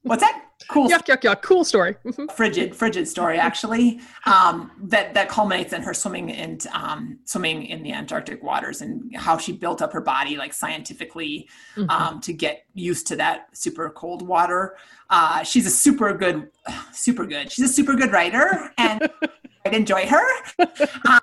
what's 0.03 0.23
that? 0.23 0.48
Cool 0.67 0.89
Yuck, 0.89 1.05
yuck, 1.07 1.21
yuck. 1.21 1.41
Cool 1.41 1.63
story. 1.63 1.95
Mhm. 2.05 2.31
frigid 2.33 2.75
frigid 2.75 3.07
story 3.07 3.37
actually 3.39 4.01
um, 4.25 4.71
that 4.83 5.13
that 5.13 5.29
culminates 5.29 5.71
in 5.73 5.81
her 5.81 5.93
swimming 5.93 6.29
in 6.29 6.59
um, 6.73 7.17
swimming 7.25 7.63
in 7.63 7.81
the 7.81 7.93
Antarctic 7.93 8.43
waters 8.43 8.81
and 8.81 9.15
how 9.15 9.37
she 9.37 9.51
built 9.53 9.81
up 9.81 9.93
her 9.93 10.01
body 10.01 10.35
like 10.37 10.53
scientifically 10.53 11.47
Mhm. 11.75 11.89
um, 11.89 12.21
to 12.21 12.33
get 12.33 12.65
used 12.73 13.07
to 13.07 13.15
that 13.15 13.47
super 13.53 13.89
cold 13.89 14.21
water. 14.27 14.75
Uh, 15.09 15.43
she's 15.43 15.65
a 15.65 15.71
super 15.71 16.13
good, 16.13 16.49
super 16.91 17.25
good. 17.25 17.51
She's 17.51 17.65
a 17.65 17.73
super 17.73 17.95
good 17.95 18.11
writer, 18.11 18.71
and 18.77 19.09
I'd 19.65 19.73
enjoy 19.73 20.05
her. 20.07 20.25
Um, 20.59 21.19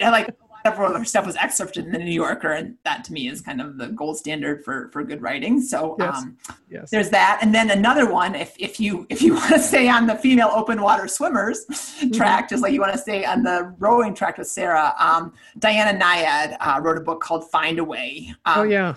I 0.00 0.10
like 0.10 0.28
a 0.64 0.70
lot 0.70 0.92
of 0.92 0.98
her 0.98 1.04
stuff 1.04 1.26
was 1.26 1.36
excerpted 1.36 1.86
in 1.86 1.92
the 1.92 1.98
New 1.98 2.12
Yorker, 2.12 2.52
and 2.52 2.76
that 2.84 3.04
to 3.04 3.12
me 3.12 3.28
is 3.28 3.40
kind 3.40 3.60
of 3.60 3.78
the 3.78 3.88
gold 3.88 4.18
standard 4.18 4.64
for 4.64 4.90
for 4.92 5.02
good 5.04 5.22
writing. 5.22 5.60
So. 5.60 5.96
Yes. 5.98 6.16
Um, 6.16 6.36
yes. 6.70 6.90
there's 6.90 7.10
that 7.10 7.38
and 7.42 7.54
then 7.54 7.70
another 7.70 8.10
one 8.10 8.34
if, 8.34 8.54
if 8.58 8.78
you 8.78 9.06
if 9.08 9.22
you 9.22 9.34
want 9.40 9.52
to 9.54 9.58
stay 9.58 9.88
on 9.88 10.06
the 10.06 10.14
female 10.14 10.50
open 10.54 10.80
water 10.82 11.08
swimmers 11.08 11.66
Mm-hmm. 11.68 12.10
track 12.10 12.48
just 12.48 12.62
like 12.62 12.72
you 12.72 12.80
want 12.80 12.92
to 12.92 12.98
stay 12.98 13.24
on 13.24 13.42
the 13.42 13.74
rowing 13.78 14.14
track 14.14 14.38
with 14.38 14.46
sarah 14.46 14.94
um, 14.98 15.32
diana 15.58 15.98
nyad 15.98 16.56
uh, 16.60 16.80
wrote 16.80 16.96
a 16.96 17.00
book 17.00 17.20
called 17.20 17.50
find 17.50 17.78
a 17.78 17.84
way 17.84 18.32
um, 18.44 18.60
oh, 18.60 18.62
yeah. 18.62 18.94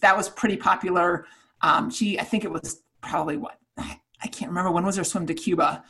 that 0.00 0.16
was 0.16 0.28
pretty 0.28 0.56
popular 0.56 1.26
um, 1.60 1.90
she 1.90 2.18
i 2.18 2.24
think 2.24 2.44
it 2.44 2.50
was 2.50 2.82
probably 3.00 3.36
what 3.36 3.58
i 3.78 4.26
can't 4.28 4.50
remember 4.50 4.70
when 4.70 4.84
was 4.84 4.96
her 4.96 5.04
swim 5.04 5.26
to 5.26 5.34
cuba 5.34 5.84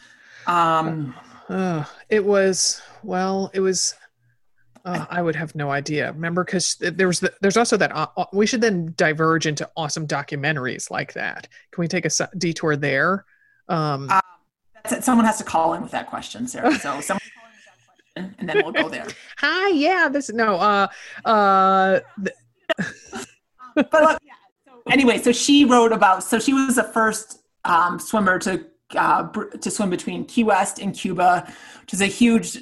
um, 0.47 1.15
Uh, 1.49 1.85
it 2.09 2.25
was 2.25 2.81
well. 3.03 3.51
It 3.53 3.61
was. 3.61 3.95
Uh, 4.85 5.07
I 5.09 5.23
would 5.23 5.37
have 5.37 5.55
no 5.55 5.71
idea. 5.71 6.11
Remember, 6.13 6.45
because 6.45 6.75
there 6.81 7.07
was 7.07 7.21
the, 7.21 7.33
there's 7.41 7.57
also 7.57 7.77
that. 7.77 7.93
Uh, 7.95 8.07
uh, 8.17 8.25
we 8.33 8.47
should 8.47 8.61
then 8.61 8.93
diverge 8.97 9.47
into 9.47 9.69
awesome 9.77 10.07
documentaries 10.09 10.91
like 10.91 11.13
that. 11.13 11.47
Can 11.71 11.83
we 11.83 11.89
take 11.89 12.05
a 12.05 12.11
detour 12.37 12.77
there? 12.77 13.25
Um, 13.69 14.09
Uh, 14.11 14.21
that's 14.75 14.93
it. 14.93 15.05
someone 15.05 15.25
has 15.25 15.39
to 15.39 15.45
call 15.45 15.75
in 15.75 15.83
with 15.83 15.93
that 15.93 16.09
question 16.09 16.49
sarah 16.49 16.75
so 16.75 17.01
someone 17.01 17.21
call 17.37 17.47
in 17.47 17.53
with 17.55 17.65
that 17.65 17.79
question 17.87 18.35
and 18.41 18.49
then 18.49 18.57
we'll 18.65 18.73
go 18.73 18.89
there 18.89 19.07
hi, 19.39 19.69
yeah. 19.69 20.09
This 20.09 20.29
no. 20.33 20.57
Uh, 20.57 20.89
uh, 21.25 22.01
th- 22.25 22.37
but 23.77 23.93
look, 23.93 24.19
yeah. 24.25 24.33
So 24.67 24.83
anyway, 24.91 25.19
so 25.19 25.31
she 25.33 25.65
wrote 25.65 25.93
about. 25.93 26.25
So 26.25 26.39
she 26.41 26.53
was 26.53 26.75
the 26.77 26.83
first 26.83 27.43
um, 27.65 27.99
swimmer 28.01 28.39
to 28.41 28.65
uh, 28.97 29.23
br- 29.25 29.45
to 29.51 29.71
swim 29.71 29.91
between 29.91 30.25
Key 30.25 30.45
West 30.45 30.79
and 30.81 30.95
Cuba, 30.95 31.47
which 31.83 31.95
is 31.95 32.01
a 32.01 32.07
huge. 32.07 32.59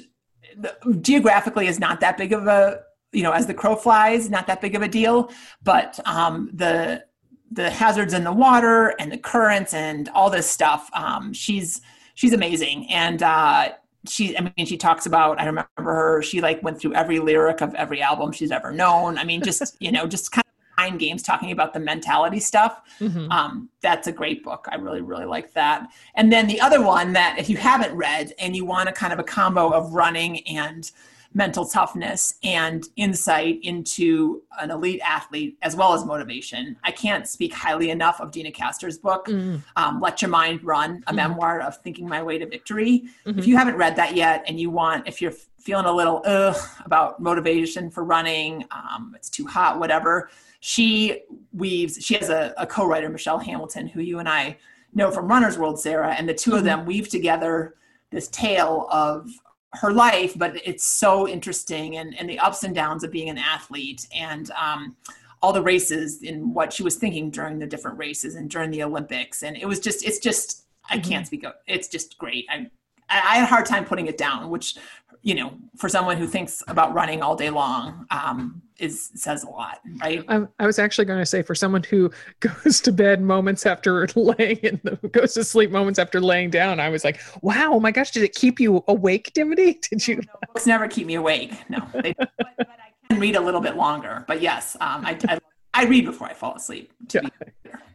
Geographically, 1.01 1.67
is 1.67 1.79
not 1.79 1.99
that 1.99 2.17
big 2.17 2.33
of 2.33 2.47
a 2.47 2.81
you 3.11 3.23
know 3.23 3.31
as 3.31 3.47
the 3.47 3.53
crow 3.53 3.75
flies, 3.75 4.29
not 4.29 4.47
that 4.47 4.61
big 4.61 4.75
of 4.75 4.81
a 4.81 4.87
deal. 4.87 5.31
But 5.63 5.99
um, 6.05 6.49
the 6.53 7.05
the 7.51 7.69
hazards 7.69 8.13
in 8.13 8.23
the 8.23 8.31
water 8.31 8.95
and 8.99 9.11
the 9.11 9.17
currents 9.17 9.73
and 9.73 10.09
all 10.09 10.29
this 10.29 10.49
stuff. 10.49 10.89
Um, 10.93 11.33
she's 11.33 11.81
she's 12.15 12.33
amazing 12.33 12.89
and. 12.89 13.21
Uh, 13.23 13.69
she 14.07 14.35
i 14.35 14.41
mean 14.41 14.65
she 14.65 14.77
talks 14.77 15.05
about 15.05 15.39
i 15.39 15.45
remember 15.45 15.69
her 15.77 16.23
she 16.23 16.41
like 16.41 16.63
went 16.63 16.79
through 16.79 16.91
every 16.95 17.19
lyric 17.19 17.61
of 17.61 17.75
every 17.75 18.01
album 18.01 18.31
she's 18.31 18.49
ever 18.49 18.71
known 18.71 19.15
i 19.19 19.23
mean 19.23 19.43
just 19.43 19.77
you 19.79 19.91
know 19.91 20.07
just 20.07 20.31
kind 20.31 20.43
games 20.89 21.21
talking 21.21 21.51
about 21.51 21.73
the 21.73 21.79
mentality 21.79 22.39
stuff 22.39 22.81
mhm. 22.99 23.29
um, 23.31 23.69
that's 23.81 24.07
a 24.07 24.11
great 24.11 24.43
book 24.43 24.67
i 24.71 24.75
really 24.75 25.01
really 25.01 25.25
like 25.25 25.53
that 25.53 25.87
and 26.15 26.31
then 26.31 26.47
the 26.47 26.59
other 26.61 26.81
one 26.81 27.13
that 27.13 27.37
if 27.37 27.49
you 27.49 27.57
haven't 27.57 27.93
read 27.95 28.33
and 28.39 28.55
you 28.55 28.65
want 28.65 28.89
a 28.89 28.91
kind 28.91 29.13
of 29.13 29.19
a 29.19 29.23
combo 29.23 29.69
of 29.69 29.93
running 29.93 30.45
and 30.47 30.91
mental 31.33 31.65
toughness 31.65 32.33
and 32.43 32.83
insight 32.97 33.57
into 33.63 34.41
an 34.59 34.69
elite 34.69 34.99
athlete 35.01 35.57
as 35.61 35.75
well 35.77 35.93
as 35.93 36.03
motivation 36.03 36.75
i 36.83 36.91
can't 36.91 37.25
speak 37.27 37.53
highly 37.53 37.89
enough 37.89 38.19
of 38.19 38.31
Deena 38.31 38.51
Kastor's 38.51 38.97
book 38.97 39.27
Mm, 39.27 39.63
um, 39.77 40.01
let 40.01 40.21
your 40.21 40.29
mind 40.29 40.61
run 40.63 41.03
a 41.07 41.13
Mhm. 41.13 41.15
memoir 41.15 41.61
of 41.61 41.77
thinking 41.77 42.07
my 42.07 42.21
way 42.21 42.37
to 42.37 42.45
victory 42.45 43.05
mhm. 43.25 43.37
if 43.37 43.47
you 43.47 43.55
haven't 43.55 43.77
read 43.77 43.95
that 43.95 44.13
yet 44.15 44.43
and 44.47 44.59
you 44.59 44.69
want 44.69 45.07
if 45.07 45.21
you're 45.21 45.31
feeling 45.57 45.85
a 45.85 45.91
little 45.93 46.21
ugh 46.25 46.57
about 46.85 47.19
motivation 47.21 47.89
for 47.89 48.03
running 48.03 48.65
um, 48.71 49.13
it's 49.15 49.29
too 49.29 49.45
hot 49.45 49.79
whatever 49.79 50.29
she 50.61 51.23
weaves 51.51 51.97
she 52.03 52.13
has 52.15 52.29
a, 52.29 52.53
a 52.57 52.65
co-writer 52.65 53.09
michelle 53.09 53.39
hamilton 53.39 53.87
who 53.87 53.99
you 53.99 54.19
and 54.19 54.29
i 54.29 54.55
know 54.93 55.11
from 55.11 55.27
runners 55.27 55.57
world 55.57 55.79
sarah 55.79 56.13
and 56.17 56.29
the 56.29 56.33
2 56.33 56.53
of 56.55 56.61
Mhm. 56.61 56.63
them 56.65 56.85
weave 56.85 57.09
together 57.09 57.75
this 58.11 58.27
tale 58.29 58.87
of 58.91 59.29
her 59.73 59.91
life 59.91 60.33
but 60.37 60.55
it's 60.65 60.83
so 60.85 61.27
interesting 61.27 61.97
and, 61.97 62.17
and 62.17 62.29
the 62.29 62.37
ups 62.39 62.63
and 62.63 62.75
downs 62.75 63.03
of 63.03 63.11
being 63.11 63.29
an 63.29 63.37
athlete 63.37 64.07
and 64.15 64.51
um, 64.51 64.95
all 65.41 65.51
the 65.53 65.61
races 65.63 66.21
and 66.21 66.53
what 66.53 66.71
she 66.71 66.83
was 66.83 66.95
thinking 66.95 67.31
during 67.31 67.57
the 67.57 67.65
different 67.65 67.97
races 67.97 68.35
and 68.35 68.49
during 68.49 68.69
the 68.69 68.83
olympics. 68.83 69.41
And 69.43 69.57
it 69.57 69.65
was 69.65 69.79
just 69.79 70.05
it's 70.05 70.19
just 70.19 70.65
i 70.89 70.99
can't 70.99 71.25
speak 71.25 71.43
of 71.43 71.53
it's 71.67 71.87
just 71.87 72.17
great. 72.17 72.45
I 72.49 72.67
i 73.09 73.17
I 73.31 73.35
had 73.37 73.43
a 73.43 73.47
hard 73.47 73.65
time 73.65 73.83
putting 73.85 74.05
it 74.07 74.17
down 74.17 74.49
which 74.49 74.75
you 75.23 75.35
know 75.35 75.53
for 75.77 75.89
someone 75.89 76.17
who 76.17 76.27
thinks 76.27 76.61
about 76.67 76.93
running 76.93 77.21
all 77.23 77.35
day 77.35 77.49
long 77.49 78.05
um 78.11 78.61
is 78.81 79.11
says 79.15 79.43
a 79.43 79.49
lot 79.49 79.79
right 80.01 80.23
I, 80.27 80.45
I 80.59 80.65
was 80.65 80.79
actually 80.79 81.05
going 81.05 81.19
to 81.19 81.25
say 81.25 81.41
for 81.41 81.55
someone 81.55 81.83
who 81.83 82.11
goes 82.39 82.81
to 82.81 82.91
bed 82.91 83.21
moments 83.21 83.65
after 83.65 84.07
laying 84.15 84.57
in 84.57 84.81
the, 84.83 84.95
goes 85.09 85.33
to 85.35 85.43
sleep 85.43 85.71
moments 85.71 85.99
after 85.99 86.19
laying 86.19 86.49
down, 86.49 86.79
I 86.79 86.89
was 86.89 87.03
like, 87.03 87.19
wow, 87.41 87.71
oh 87.73 87.79
my 87.79 87.91
gosh, 87.91 88.11
did 88.11 88.23
it 88.23 88.33
keep 88.33 88.59
you 88.59 88.83
awake, 88.87 89.31
Dimity? 89.33 89.79
Did 89.89 90.07
you? 90.07 90.15
No, 90.15 90.23
books 90.47 90.65
never 90.65 90.87
keep 90.87 91.07
me 91.07 91.15
awake 91.15 91.53
no 91.69 91.79
they, 92.01 92.13
but, 92.13 92.31
but 92.37 92.67
i 92.69 93.07
can 93.09 93.19
read 93.19 93.35
a 93.35 93.39
little 93.39 93.61
bit 93.61 93.75
longer 93.75 94.25
but 94.27 94.41
yes 94.41 94.75
um 94.81 95.05
i 95.05 95.17
i, 95.27 95.39
I 95.73 95.85
read 95.85 96.05
before 96.05 96.27
i 96.27 96.33
fall 96.33 96.55
asleep 96.55 96.91
to 97.09 97.21
be 97.21 97.29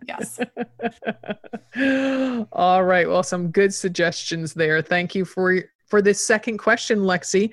yes 0.09 0.39
All 2.53 2.85
right. 2.85 3.09
Well, 3.09 3.23
some 3.23 3.51
good 3.51 3.75
suggestions 3.75 4.55
there. 4.55 4.81
Thank 4.81 5.15
you 5.15 5.25
for 5.25 5.63
for 5.87 6.01
this 6.01 6.25
second 6.27 6.59
question, 6.59 7.01
Lexi. 7.01 7.53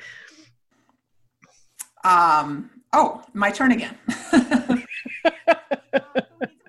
Um, 2.03 2.69
oh, 2.93 3.21
my 3.33 3.51
turn 3.51 3.71
again. 3.71 3.97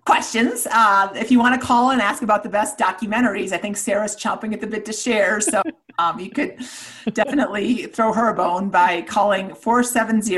Questions. 0.04 0.66
Uh, 0.70 1.12
if 1.14 1.30
you 1.30 1.38
want 1.38 1.58
to 1.60 1.66
call 1.66 1.90
and 1.90 2.00
ask 2.00 2.22
about 2.22 2.42
the 2.42 2.48
best 2.48 2.78
documentaries, 2.78 3.52
I 3.52 3.58
think 3.58 3.76
Sarah's 3.76 4.16
chomping 4.16 4.52
at 4.52 4.60
the 4.60 4.66
bit 4.66 4.84
to 4.87 4.92
share. 4.92 5.40
So 5.40 5.62
um, 5.98 6.18
you 6.20 6.30
could 6.30 6.58
definitely 7.12 7.87
throw 7.87 8.12
her 8.12 8.28
a 8.28 8.34
bone 8.34 8.68
by 8.68 9.02
calling 9.02 9.54
470 9.54 10.34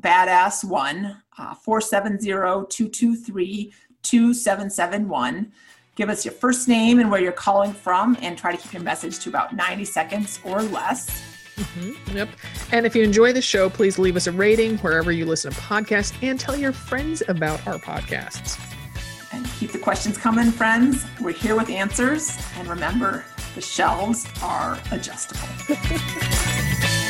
Badass 0.00 0.64
1, 0.64 1.22
uh, 1.38 1.54
470 1.54 2.26
223 2.26 3.72
2771. 4.02 5.52
Give 5.96 6.08
us 6.08 6.24
your 6.24 6.34
first 6.34 6.66
name 6.66 6.98
and 6.98 7.08
where 7.10 7.20
you're 7.20 7.32
calling 7.32 7.72
from, 7.72 8.16
and 8.20 8.36
try 8.36 8.50
to 8.50 8.58
keep 8.58 8.72
your 8.72 8.82
message 8.82 9.20
to 9.20 9.28
about 9.28 9.54
90 9.54 9.84
seconds 9.84 10.40
or 10.44 10.60
less. 10.62 11.33
Mhm, 11.56 12.14
Yep. 12.14 12.28
And 12.72 12.86
if 12.86 12.96
you 12.96 13.02
enjoy 13.02 13.32
the 13.32 13.42
show, 13.42 13.70
please 13.70 13.98
leave 13.98 14.16
us 14.16 14.26
a 14.26 14.32
rating 14.32 14.78
wherever 14.78 15.12
you 15.12 15.24
listen 15.26 15.52
to 15.52 15.60
podcasts 15.60 16.12
and 16.22 16.38
tell 16.38 16.56
your 16.56 16.72
friends 16.72 17.22
about 17.28 17.64
our 17.66 17.78
podcasts. 17.78 18.58
And 19.32 19.46
keep 19.58 19.72
the 19.72 19.78
questions 19.78 20.16
coming, 20.18 20.50
friends. 20.50 21.04
We're 21.20 21.32
here 21.32 21.56
with 21.56 21.68
answers. 21.70 22.36
And 22.58 22.68
remember, 22.68 23.24
the 23.54 23.60
shelves 23.60 24.26
are 24.42 24.78
adjustable. 24.90 25.40